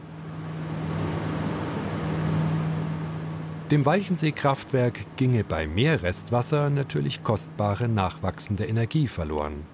Dem 3.70 3.84
Walchensee-Kraftwerk 3.84 5.18
ginge 5.18 5.44
bei 5.44 5.66
mehr 5.66 6.02
Restwasser 6.02 6.70
natürlich 6.70 7.22
kostbare 7.22 7.86
nachwachsende 7.86 8.64
Energie 8.64 9.08
verloren. 9.08 9.66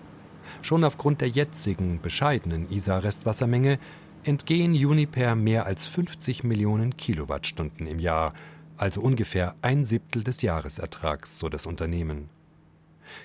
Schon 0.62 0.82
aufgrund 0.82 1.20
der 1.20 1.28
jetzigen 1.28 2.00
bescheidenen 2.00 2.68
Isar-Restwassermenge 2.68 3.78
entgehen 4.24 4.74
Juniper 4.74 5.36
mehr 5.36 5.66
als 5.66 5.86
50 5.86 6.42
Millionen 6.42 6.96
Kilowattstunden 6.96 7.86
im 7.86 8.00
Jahr, 8.00 8.34
also 8.76 9.00
ungefähr 9.00 9.54
ein 9.62 9.84
Siebtel 9.84 10.24
des 10.24 10.42
Jahresertrags, 10.42 11.38
so 11.38 11.48
das 11.48 11.64
Unternehmen. 11.64 12.30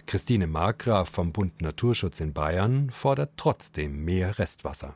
Christine 0.05 0.45
Markgraf 0.45 1.09
vom 1.09 1.31
Bund 1.31 1.63
Naturschutz 1.63 2.19
in 2.19 2.33
Bayern 2.33 2.91
fordert 2.91 3.31
trotzdem 3.37 4.05
mehr 4.05 4.37
Restwasser. 4.37 4.95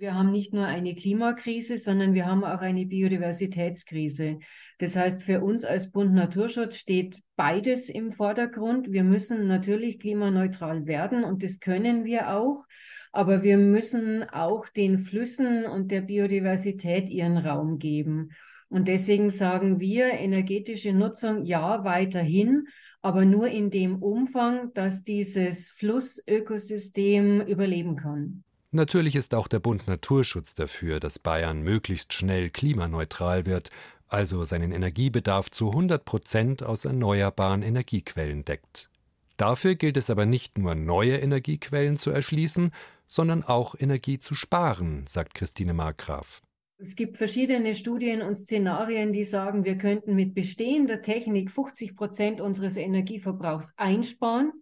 Wir 0.00 0.14
haben 0.14 0.30
nicht 0.30 0.54
nur 0.54 0.64
eine 0.64 0.94
Klimakrise, 0.94 1.76
sondern 1.76 2.14
wir 2.14 2.26
haben 2.26 2.44
auch 2.44 2.60
eine 2.60 2.86
Biodiversitätskrise. 2.86 4.38
Das 4.78 4.94
heißt, 4.94 5.24
für 5.24 5.40
uns 5.40 5.64
als 5.64 5.90
Bund 5.90 6.14
Naturschutz 6.14 6.76
steht 6.76 7.20
beides 7.34 7.88
im 7.88 8.12
Vordergrund. 8.12 8.92
Wir 8.92 9.02
müssen 9.02 9.48
natürlich 9.48 9.98
klimaneutral 9.98 10.86
werden 10.86 11.24
und 11.24 11.42
das 11.42 11.58
können 11.58 12.04
wir 12.04 12.32
auch. 12.32 12.64
Aber 13.10 13.42
wir 13.42 13.58
müssen 13.58 14.22
auch 14.22 14.68
den 14.68 14.98
Flüssen 14.98 15.66
und 15.66 15.90
der 15.90 16.02
Biodiversität 16.02 17.10
ihren 17.10 17.36
Raum 17.36 17.80
geben. 17.80 18.30
Und 18.68 18.86
deswegen 18.86 19.30
sagen 19.30 19.80
wir, 19.80 20.12
energetische 20.12 20.92
Nutzung 20.92 21.44
ja 21.44 21.82
weiterhin, 21.82 22.68
aber 23.02 23.24
nur 23.24 23.48
in 23.48 23.70
dem 23.70 24.00
Umfang, 24.00 24.72
dass 24.74 25.02
dieses 25.02 25.70
Flussökosystem 25.70 27.40
überleben 27.40 27.96
kann. 27.96 28.44
Natürlich 28.70 29.16
ist 29.16 29.34
auch 29.34 29.48
der 29.48 29.60
Bund 29.60 29.88
Naturschutz 29.88 30.52
dafür, 30.52 31.00
dass 31.00 31.18
Bayern 31.18 31.62
möglichst 31.62 32.12
schnell 32.12 32.50
klimaneutral 32.50 33.46
wird, 33.46 33.70
also 34.08 34.44
seinen 34.44 34.72
Energiebedarf 34.72 35.50
zu 35.50 35.70
100 35.70 36.04
Prozent 36.04 36.62
aus 36.62 36.84
erneuerbaren 36.84 37.62
Energiequellen 37.62 38.44
deckt. 38.44 38.90
Dafür 39.38 39.74
gilt 39.74 39.96
es 39.96 40.10
aber 40.10 40.26
nicht 40.26 40.58
nur 40.58 40.74
neue 40.74 41.16
Energiequellen 41.16 41.96
zu 41.96 42.10
erschließen, 42.10 42.72
sondern 43.06 43.42
auch 43.42 43.74
Energie 43.78 44.18
zu 44.18 44.34
sparen, 44.34 45.06
sagt 45.06 45.34
Christine 45.34 45.72
Markgraf. 45.72 46.42
Es 46.76 46.94
gibt 46.94 47.16
verschiedene 47.16 47.74
Studien 47.74 48.20
und 48.20 48.36
Szenarien, 48.36 49.14
die 49.14 49.24
sagen, 49.24 49.64
wir 49.64 49.78
könnten 49.78 50.14
mit 50.14 50.34
bestehender 50.34 51.00
Technik 51.00 51.50
50 51.50 51.96
Prozent 51.96 52.40
unseres 52.40 52.76
Energieverbrauchs 52.76 53.72
einsparen. 53.76 54.52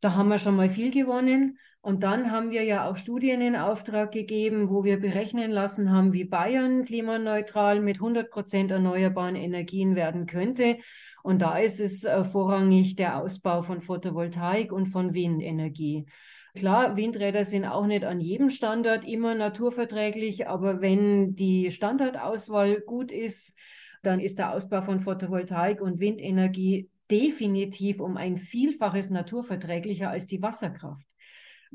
Da 0.00 0.14
haben 0.14 0.28
wir 0.28 0.38
schon 0.38 0.56
mal 0.56 0.70
viel 0.70 0.90
gewonnen. 0.90 1.58
Und 1.84 2.02
dann 2.02 2.30
haben 2.30 2.50
wir 2.50 2.64
ja 2.64 2.88
auch 2.88 2.96
Studien 2.96 3.42
in 3.42 3.56
Auftrag 3.56 4.10
gegeben, 4.10 4.70
wo 4.70 4.84
wir 4.84 4.98
berechnen 4.98 5.50
lassen 5.50 5.92
haben, 5.92 6.14
wie 6.14 6.24
Bayern 6.24 6.86
klimaneutral 6.86 7.82
mit 7.82 7.96
100 7.96 8.30
Prozent 8.30 8.70
erneuerbaren 8.70 9.36
Energien 9.36 9.94
werden 9.94 10.24
könnte. 10.24 10.78
Und 11.22 11.42
da 11.42 11.58
ist 11.58 11.80
es 11.80 12.04
äh, 12.04 12.24
vorrangig 12.24 12.96
der 12.96 13.18
Ausbau 13.18 13.60
von 13.60 13.82
Photovoltaik 13.82 14.72
und 14.72 14.86
von 14.86 15.12
Windenergie. 15.12 16.06
Klar, 16.54 16.96
Windräder 16.96 17.44
sind 17.44 17.66
auch 17.66 17.84
nicht 17.84 18.06
an 18.06 18.18
jedem 18.18 18.48
Standort 18.48 19.04
immer 19.04 19.34
naturverträglich, 19.34 20.48
aber 20.48 20.80
wenn 20.80 21.34
die 21.34 21.70
Standortauswahl 21.70 22.80
gut 22.80 23.12
ist, 23.12 23.58
dann 24.02 24.20
ist 24.20 24.38
der 24.38 24.54
Ausbau 24.54 24.80
von 24.80 25.00
Photovoltaik 25.00 25.82
und 25.82 26.00
Windenergie 26.00 26.88
definitiv 27.10 28.00
um 28.00 28.16
ein 28.16 28.38
Vielfaches 28.38 29.10
naturverträglicher 29.10 30.08
als 30.08 30.26
die 30.26 30.40
Wasserkraft. 30.40 31.06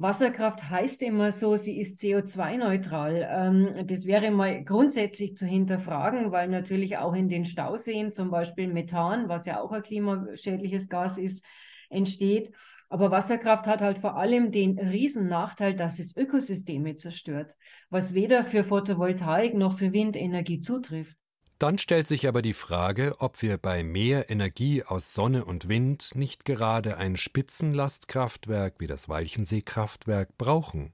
Wasserkraft 0.01 0.69
heißt 0.69 1.01
immer 1.01 1.33
so, 1.33 1.57
sie 1.57 1.77
ist 1.77 1.99
CO2-neutral. 1.99 3.27
Ähm, 3.29 3.85
das 3.85 4.05
wäre 4.05 4.31
mal 4.31 4.63
grundsätzlich 4.63 5.35
zu 5.35 5.45
hinterfragen, 5.45 6.31
weil 6.31 6.47
natürlich 6.47 6.97
auch 6.97 7.13
in 7.13 7.27
den 7.27 7.43
Stauseen 7.43 8.13
zum 8.13 8.31
Beispiel 8.31 8.69
Methan, 8.69 9.27
was 9.27 9.45
ja 9.45 9.59
auch 9.59 9.73
ein 9.73 9.83
klimaschädliches 9.83 10.87
Gas 10.87 11.17
ist, 11.17 11.45
entsteht. 11.89 12.53
Aber 12.87 13.11
Wasserkraft 13.11 13.67
hat 13.67 13.81
halt 13.81 13.99
vor 13.99 14.15
allem 14.15 14.53
den 14.53 14.79
riesen 14.79 15.27
Nachteil, 15.27 15.75
dass 15.75 15.99
es 15.99 16.15
Ökosysteme 16.15 16.95
zerstört, 16.95 17.57
was 17.89 18.13
weder 18.13 18.45
für 18.45 18.63
Photovoltaik 18.63 19.53
noch 19.53 19.77
für 19.77 19.91
Windenergie 19.91 20.61
zutrifft. 20.61 21.18
Dann 21.59 21.77
stellt 21.77 22.07
sich 22.07 22.25
aber 22.29 22.41
die 22.41 22.53
Frage, 22.53 23.15
ob 23.19 23.41
wir 23.41 23.57
bei 23.57 23.83
mehr 23.83 24.29
Energie 24.29 24.81
aus 24.83 25.13
Sonne 25.13 25.43
und 25.43 25.67
Wind 25.67 26.15
nicht 26.15 26.45
gerade 26.45 26.95
ein 26.95 27.17
Spitzenlastkraftwerk 27.17 28.75
wie 28.79 28.87
das 28.87 29.09
Walchenseekraftwerk 29.09 30.37
brauchen. 30.37 30.93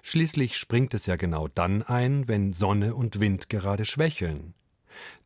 Schließlich 0.00 0.56
springt 0.56 0.94
es 0.94 1.04
ja 1.04 1.16
genau 1.16 1.46
dann 1.46 1.82
ein, 1.82 2.26
wenn 2.26 2.54
Sonne 2.54 2.94
und 2.94 3.20
Wind 3.20 3.50
gerade 3.50 3.84
schwächeln. 3.84 4.54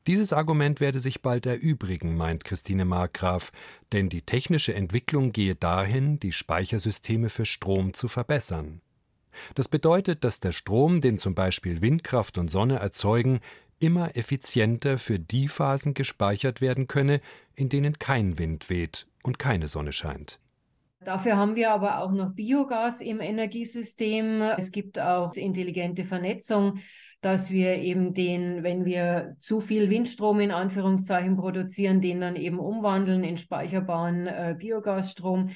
Dieses 0.09 0.33
Argument 0.33 0.81
werde 0.81 0.99
sich 0.99 1.23
bald 1.23 1.47
erübrigen, 1.47 2.17
meint 2.17 2.45
Christine 2.45 2.85
Markgraf, 2.85 3.53
denn 3.93 4.09
die 4.09 4.23
technische 4.23 4.75
Entwicklung 4.75 5.31
gehe 5.31 5.55
dahin, 5.55 6.19
die 6.19 6.33
Speichersysteme 6.33 7.29
für 7.29 7.47
Strom 7.47 7.95
zu 7.95 8.09
verbessern. 8.09 8.81
Das 9.55 9.69
bedeutet, 9.69 10.25
dass 10.25 10.41
der 10.41 10.53
Strom, 10.53 11.01
den 11.01 11.19
zum 11.19 11.35
Beispiel 11.35 11.83
Windkraft 11.83 12.39
und 12.39 12.51
Sonne 12.51 12.77
erzeugen, 12.79 13.41
immer 13.79 14.17
effizienter 14.17 14.99
für 14.99 15.19
die 15.19 15.49
Phasen 15.49 15.95
gespeichert 15.95 16.61
werden 16.61 16.87
könne, 16.87 17.21
in 17.55 17.69
denen 17.69 17.99
kein 17.99 18.39
Wind 18.39 18.71
weht 18.71 19.07
und 19.23 19.39
keine 19.39 19.69
Sonne 19.69 19.93
scheint. 19.93 20.39
Dafür 21.01 21.37
haben 21.37 21.57
wir 21.57 21.71
aber 21.71 22.01
auch 22.01 22.11
noch 22.11 22.35
Biogas 22.35 23.01
im 23.01 23.21
Energiesystem. 23.21 24.43
Es 24.57 24.73
gibt 24.73 24.99
auch 24.99 25.35
intelligente 25.35 26.05
Vernetzung, 26.05 26.81
dass 27.21 27.51
wir 27.51 27.77
eben 27.77 28.15
den, 28.15 28.63
wenn 28.63 28.85
wir 28.85 29.37
zu 29.39 29.61
viel 29.61 29.91
Windstrom 29.91 30.41
in 30.41 30.51
Anführungszeichen 30.51 31.37
produzieren, 31.37 32.01
den 32.01 32.21
dann 32.21 32.37
eben 32.37 32.59
umwandeln 32.59 33.25
in 33.25 33.37
speicherbaren 33.37 34.27
äh, 34.27 34.55
Biogasstrom. 34.59 35.51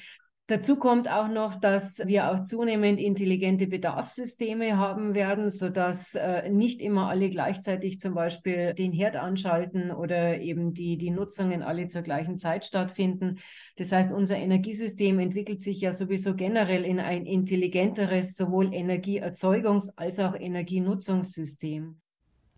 Dazu 0.51 0.75
kommt 0.75 1.09
auch 1.09 1.29
noch, 1.29 1.55
dass 1.55 2.05
wir 2.05 2.29
auch 2.29 2.43
zunehmend 2.43 2.99
intelligente 2.99 3.67
Bedarfssysteme 3.67 4.77
haben 4.77 5.13
werden, 5.13 5.49
sodass 5.49 6.13
äh, 6.15 6.49
nicht 6.49 6.81
immer 6.81 7.07
alle 7.07 7.29
gleichzeitig 7.29 8.01
zum 8.01 8.15
Beispiel 8.15 8.73
den 8.73 8.91
Herd 8.91 9.15
anschalten 9.15 9.91
oder 9.91 10.41
eben 10.41 10.73
die, 10.73 10.97
die 10.97 11.09
Nutzungen 11.09 11.63
alle 11.63 11.87
zur 11.87 12.01
gleichen 12.01 12.37
Zeit 12.37 12.65
stattfinden. 12.65 13.39
Das 13.77 13.93
heißt, 13.93 14.11
unser 14.11 14.35
Energiesystem 14.35 15.19
entwickelt 15.19 15.61
sich 15.61 15.79
ja 15.79 15.93
sowieso 15.93 16.35
generell 16.35 16.83
in 16.83 16.99
ein 16.99 17.25
intelligenteres 17.25 18.35
sowohl 18.35 18.71
Energieerzeugungs- 18.71 19.93
als 19.95 20.19
auch 20.19 20.35
Energienutzungssystem. 20.35 22.01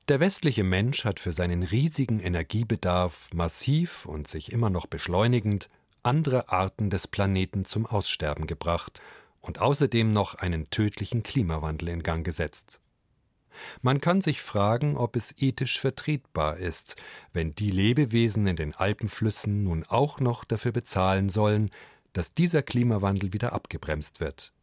Der 0.07 0.19
westliche 0.19 0.63
Mensch 0.63 1.05
hat 1.05 1.19
für 1.19 1.31
seinen 1.31 1.61
riesigen 1.61 2.19
Energiebedarf 2.19 3.29
massiv 3.35 4.07
und 4.07 4.27
sich 4.27 4.51
immer 4.51 4.71
noch 4.71 4.87
beschleunigend 4.87 5.69
andere 6.03 6.49
Arten 6.49 6.89
des 6.89 7.07
Planeten 7.07 7.65
zum 7.65 7.85
Aussterben 7.85 8.47
gebracht 8.47 9.01
und 9.41 9.59
außerdem 9.59 10.11
noch 10.11 10.35
einen 10.35 10.69
tödlichen 10.69 11.23
Klimawandel 11.23 11.89
in 11.89 12.03
Gang 12.03 12.25
gesetzt. 12.25 12.79
Man 13.81 14.01
kann 14.01 14.21
sich 14.21 14.41
fragen, 14.41 14.97
ob 14.97 15.15
es 15.15 15.35
ethisch 15.37 15.79
vertretbar 15.79 16.57
ist, 16.57 16.95
wenn 17.33 17.53
die 17.53 17.71
Lebewesen 17.71 18.47
in 18.47 18.55
den 18.55 18.73
Alpenflüssen 18.73 19.63
nun 19.63 19.83
auch 19.83 20.19
noch 20.19 20.43
dafür 20.43 20.71
bezahlen 20.71 21.29
sollen, 21.29 21.69
dass 22.13 22.33
dieser 22.33 22.63
Klimawandel 22.63 23.33
wieder 23.33 23.53
abgebremst 23.53 24.19
wird. 24.19 24.53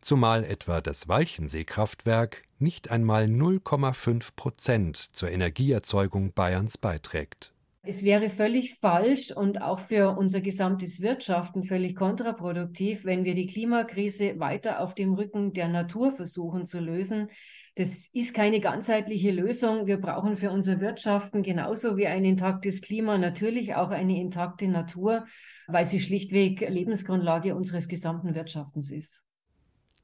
Zumal 0.00 0.44
etwa 0.44 0.80
das 0.80 1.08
Walchenseekraftwerk 1.08 2.42
nicht 2.58 2.90
einmal 2.90 3.24
0,5 3.24 4.30
Prozent 4.34 4.96
zur 4.96 5.30
Energieerzeugung 5.30 6.32
Bayerns 6.32 6.78
beiträgt. 6.78 7.53
Es 7.86 8.02
wäre 8.02 8.30
völlig 8.30 8.78
falsch 8.78 9.30
und 9.30 9.60
auch 9.60 9.78
für 9.78 10.16
unser 10.16 10.40
gesamtes 10.40 11.02
Wirtschaften 11.02 11.64
völlig 11.64 11.94
kontraproduktiv, 11.94 13.04
wenn 13.04 13.24
wir 13.24 13.34
die 13.34 13.44
Klimakrise 13.44 14.40
weiter 14.40 14.80
auf 14.80 14.94
dem 14.94 15.12
Rücken 15.12 15.52
der 15.52 15.68
Natur 15.68 16.10
versuchen 16.10 16.66
zu 16.66 16.80
lösen. 16.80 17.28
Das 17.74 18.08
ist 18.14 18.32
keine 18.32 18.60
ganzheitliche 18.60 19.32
Lösung. 19.32 19.86
Wir 19.86 20.00
brauchen 20.00 20.38
für 20.38 20.50
unser 20.50 20.80
Wirtschaften 20.80 21.42
genauso 21.42 21.98
wie 21.98 22.06
ein 22.06 22.24
intaktes 22.24 22.80
Klima 22.80 23.18
natürlich 23.18 23.74
auch 23.74 23.90
eine 23.90 24.18
intakte 24.18 24.66
Natur, 24.66 25.26
weil 25.66 25.84
sie 25.84 26.00
schlichtweg 26.00 26.60
Lebensgrundlage 26.60 27.54
unseres 27.54 27.88
gesamten 27.88 28.34
Wirtschaftens 28.34 28.90
ist. 28.90 29.24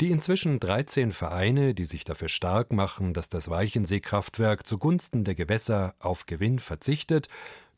Die 0.02 0.10
inzwischen 0.10 0.60
13 0.60 1.12
Vereine, 1.12 1.74
die 1.74 1.84
sich 1.84 2.04
dafür 2.04 2.28
stark 2.28 2.72
machen, 2.72 3.14
dass 3.14 3.28
das 3.28 3.48
Walchensee-Kraftwerk 3.48 4.66
zugunsten 4.66 5.24
der 5.24 5.34
Gewässer 5.34 5.94
auf 5.98 6.26
Gewinn 6.26 6.58
verzichtet, 6.58 7.28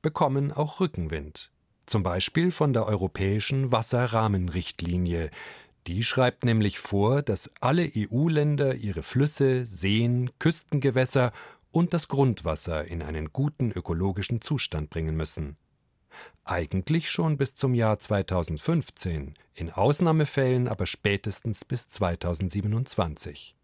bekommen 0.02 0.52
auch 0.52 0.80
Rückenwind. 0.80 1.50
Zum 1.86 2.02
Beispiel 2.02 2.50
von 2.50 2.72
der 2.72 2.86
Europäischen 2.86 3.72
Wasserrahmenrichtlinie, 3.72 5.30
die 5.86 6.04
schreibt 6.04 6.44
nämlich 6.44 6.78
vor, 6.78 7.22
dass 7.22 7.50
alle 7.60 7.90
EU-Länder 7.96 8.74
ihre 8.76 9.02
Flüsse, 9.02 9.66
Seen, 9.66 10.30
Küstengewässer 10.38 11.32
und 11.72 11.92
das 11.92 12.08
Grundwasser 12.08 12.84
in 12.84 13.02
einen 13.02 13.32
guten 13.32 13.72
ökologischen 13.72 14.40
Zustand 14.40 14.90
bringen 14.90 15.16
müssen. 15.16 15.56
Eigentlich 16.44 17.10
schon 17.10 17.36
bis 17.36 17.56
zum 17.56 17.74
Jahr 17.74 17.98
2015, 17.98 19.34
in 19.54 19.70
Ausnahmefällen 19.70 20.68
aber 20.68 20.86
spätestens 20.86 21.64
bis 21.64 21.88
2027. 21.88 23.56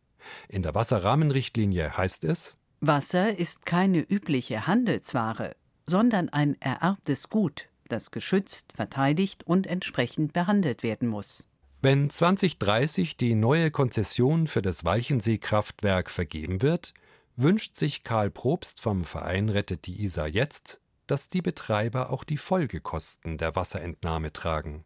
In 0.49 0.63
der 0.63 0.75
Wasserrahmenrichtlinie 0.75 1.97
heißt 1.97 2.25
es 2.25 2.57
Wasser 2.81 3.37
ist 3.37 3.67
keine 3.67 3.99
übliche 4.01 4.67
Handelsware, 4.67 5.57
sondern 5.89 6.29
ein 6.29 6.57
ererbtes 6.61 7.29
Gut, 7.29 7.69
das 7.89 8.11
geschützt, 8.11 8.73
verteidigt 8.75 9.45
und 9.45 9.67
entsprechend 9.67 10.33
behandelt 10.33 10.83
werden 10.83 11.09
muss. 11.09 11.47
Wenn 11.81 12.11
2030 12.11 13.17
die 13.17 13.35
neue 13.35 13.71
Konzession 13.71 14.47
für 14.47 14.63
das 14.63 14.85
Walchensee-Kraftwerk 14.85 16.11
vergeben 16.11 16.61
wird, 16.61 16.93
wünscht 17.37 17.77
sich 17.77 18.03
Karl 18.03 18.31
Probst 18.31 18.81
vom 18.81 19.05
Verein 19.05 19.49
Rettet 19.49 19.87
die 19.87 20.03
Isar 20.03 20.27
jetzt, 20.27 20.81
dass 21.07 21.29
die 21.29 21.41
Betreiber 21.41 22.11
auch 22.11 22.25
die 22.25 22.37
Folgekosten 22.37 23.39
der 23.39 23.55
Wasserentnahme 23.55 24.33
tragen. 24.33 24.85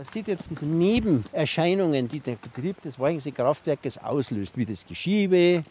Man 0.00 0.06
sieht 0.06 0.28
jetzt 0.28 0.48
diese 0.48 0.64
Nebenerscheinungen, 0.64 2.08
die 2.08 2.20
der 2.20 2.36
Betrieb 2.36 2.80
des 2.80 2.98
Walchensee-Kraftwerkes 2.98 3.98
auslöst, 3.98 4.56
wie 4.56 4.64
das 4.64 4.86
Geschiebe, 4.86 5.62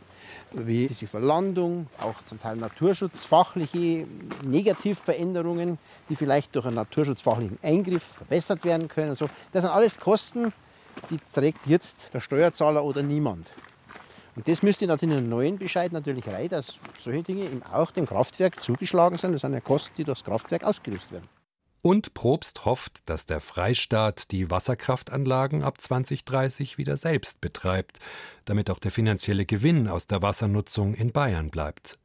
wie 0.52 0.86
diese 0.86 1.08
Verlandung, 1.08 1.88
auch 2.00 2.14
zum 2.26 2.40
Teil 2.40 2.58
naturschutzfachliche 2.58 4.06
Negativveränderungen, 4.44 5.80
die 6.10 6.16
vielleicht 6.16 6.54
durch 6.54 6.68
einen 6.68 6.76
naturschutzfachlichen 6.76 7.58
Eingriff 7.64 8.04
verbessert 8.04 8.64
werden 8.66 8.88
können. 8.88 9.10
Und 9.10 9.18
so. 9.18 9.32
Das 9.52 9.64
sind 9.64 9.72
alles 9.72 10.00
Kosten, 10.00 10.54
die 11.10 11.18
trägt 11.34 11.66
jetzt 11.66 12.12
der 12.14 12.20
Steuerzahler 12.20 12.84
oder 12.84 13.02
niemand. 13.02 13.52
Und 14.36 14.48
das 14.48 14.62
müsste 14.62 14.86
natürlich 14.86 15.16
in 15.16 15.24
einem 15.24 15.30
neuen 15.30 15.58
Bescheid 15.58 15.92
natürlich 15.92 16.28
rein, 16.28 16.50
dass 16.50 16.78
solche 17.00 17.24
Dinge 17.24 17.46
eben 17.46 17.64
auch 17.64 17.90
dem 17.90 18.06
Kraftwerk 18.06 18.62
zugeschlagen 18.62 19.18
sind. 19.18 19.34
Das 19.34 19.42
sind 19.42 19.56
ja 19.56 19.60
Kosten, 19.60 19.96
die 19.98 20.04
durch 20.04 20.20
das 20.20 20.26
Kraftwerk 20.26 20.66
ausgelöst 20.66 21.12
werden. 21.12 21.28
Und 21.82 22.14
Probst 22.14 22.66
hofft, 22.66 23.10
dass 23.10 23.26
der 23.26 23.40
Freistaat 23.40 24.32
die 24.32 24.52
Wasserkraftanlagen 24.52 25.64
ab 25.64 25.80
2030 25.80 26.78
wieder 26.78 26.98
selbst 26.98 27.40
betreibt, 27.40 28.00
damit 28.44 28.70
auch 28.70 28.80
der 28.80 28.92
finanzielle 28.92 29.46
Gewinn 29.46 29.88
aus 29.88 30.06
der 30.06 30.22
Wassernutzung 30.22 30.94
in 30.94 31.14
Bayern 31.14 31.50
bleibt. 31.50 31.98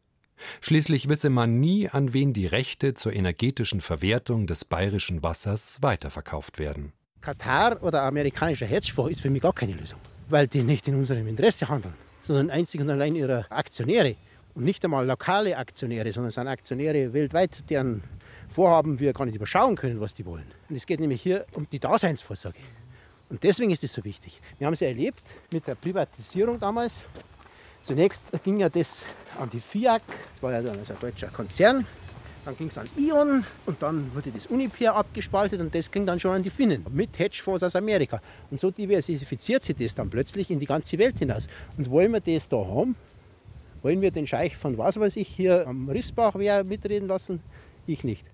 Schließlich 0.61 1.09
wisse 1.09 1.29
man 1.29 1.59
nie, 1.59 1.89
an 1.89 2.13
wen 2.13 2.33
die 2.33 2.47
Rechte 2.47 2.95
zur 2.95 3.15
energetischen 3.15 3.81
Verwertung 3.81 4.47
des 4.47 4.65
bayerischen 4.65 5.23
Wassers 5.23 5.79
weiterverkauft 5.81 6.59
werden. 6.59 6.93
Katar 7.21 7.83
oder 7.83 8.03
amerikanischer 8.03 8.67
Hedgefonds 8.67 9.13
ist 9.13 9.23
für 9.23 9.31
mich 9.31 9.43
gar 9.43 9.55
keine 9.55 9.73
Lösung, 9.73 9.99
weil 10.29 10.47
die 10.47 10.63
nicht 10.63 10.87
in 10.87 10.95
unserem 10.95 11.27
Interesse 11.27 11.69
handeln, 11.69 11.95
sondern 12.23 12.51
einzig 12.51 12.81
und 12.81 12.91
allein 12.91 13.17
ihre 13.17 13.51
Aktionäre. 13.51 14.17
Und 14.55 14.65
nicht 14.65 14.85
einmal 14.85 15.05
lokale 15.05 15.57
Aktionäre, 15.57 16.13
sondern 16.13 16.29
es 16.29 16.35
sind 16.35 16.47
Aktionäre 16.47 17.13
weltweit, 17.13 17.69
deren 17.71 18.05
Vorhaben 18.49 19.01
wir 19.01 19.13
gar 19.13 19.25
nicht 19.27 19.35
überschauen 19.35 19.77
können, 19.77 20.01
was 20.01 20.15
die 20.15 20.25
wollen. 20.25 20.47
Und 20.69 20.77
es 20.77 20.87
geht 20.87 21.01
nämlich 21.01 21.23
hier 21.23 21.47
um 21.53 21.67
die 21.71 21.79
Daseinsvorsorge. 21.79 22.59
Und 23.31 23.43
deswegen 23.43 23.71
ist 23.71 23.83
es 23.83 23.93
so 23.93 24.05
wichtig. 24.05 24.41
Wir 24.59 24.67
haben 24.67 24.75
es 24.75 24.81
ja 24.81 24.89
erlebt 24.89 25.23
mit 25.53 25.67
der 25.67 25.75
Privatisierung 25.75 26.61
damals. 26.61 27.05
Zunächst 27.83 28.33
ging 28.43 28.61
ja 28.61 28.69
das 28.69 29.03
an 29.39 29.51
die 29.51 29.61
FIAC, 29.61 30.03
das 30.07 30.43
war 30.43 30.53
ja 30.53 30.63
dann 30.63 30.79
also 30.79 30.95
ein 30.95 31.01
deutscher 31.01 31.29
Konzern. 31.29 31.87
Dann 32.45 32.57
ging 32.57 32.69
es 32.69 32.77
an 32.77 32.87
Ion 32.97 33.45
und 33.65 33.83
dann 33.83 34.15
wurde 34.15 34.31
das 34.31 34.47
Uniper 34.47 34.95
abgespaltet 34.95 35.61
und 35.61 35.75
das 35.75 35.91
ging 35.91 36.05
dann 36.05 36.21
schon 36.21 36.33
an 36.33 36.43
die 36.43 36.51
Finnen 36.51 36.85
mit 36.91 37.19
Hedgefonds 37.19 37.63
aus 37.63 37.75
Amerika. 37.75 38.21
Und 38.51 38.61
so 38.61 38.71
diversifiziert 38.71 39.63
sich 39.63 39.77
das 39.77 39.95
dann 39.95 40.11
plötzlich 40.11 40.51
in 40.51 40.59
die 40.59 40.67
ganze 40.67 40.99
Welt 40.99 41.19
hinaus. 41.19 41.47
Und 41.79 41.91
wollen 41.91 42.13
wir 42.13 42.21
das 42.21 42.49
da 42.49 42.59
haben? 42.59 42.97
Wollen 43.83 44.01
wir 44.01 44.11
den 44.11 44.27
Scheich 44.27 44.57
von 44.57 44.77
was 44.79 44.99
weiß 44.99 45.17
ich 45.17 45.29
hier 45.29 45.67
am 45.67 45.89
Rissbach 45.89 46.35
wer 46.37 46.65
mitreden 46.65 47.09
lassen? 47.09 47.41
Ich 47.87 48.05
nicht. 48.05 48.34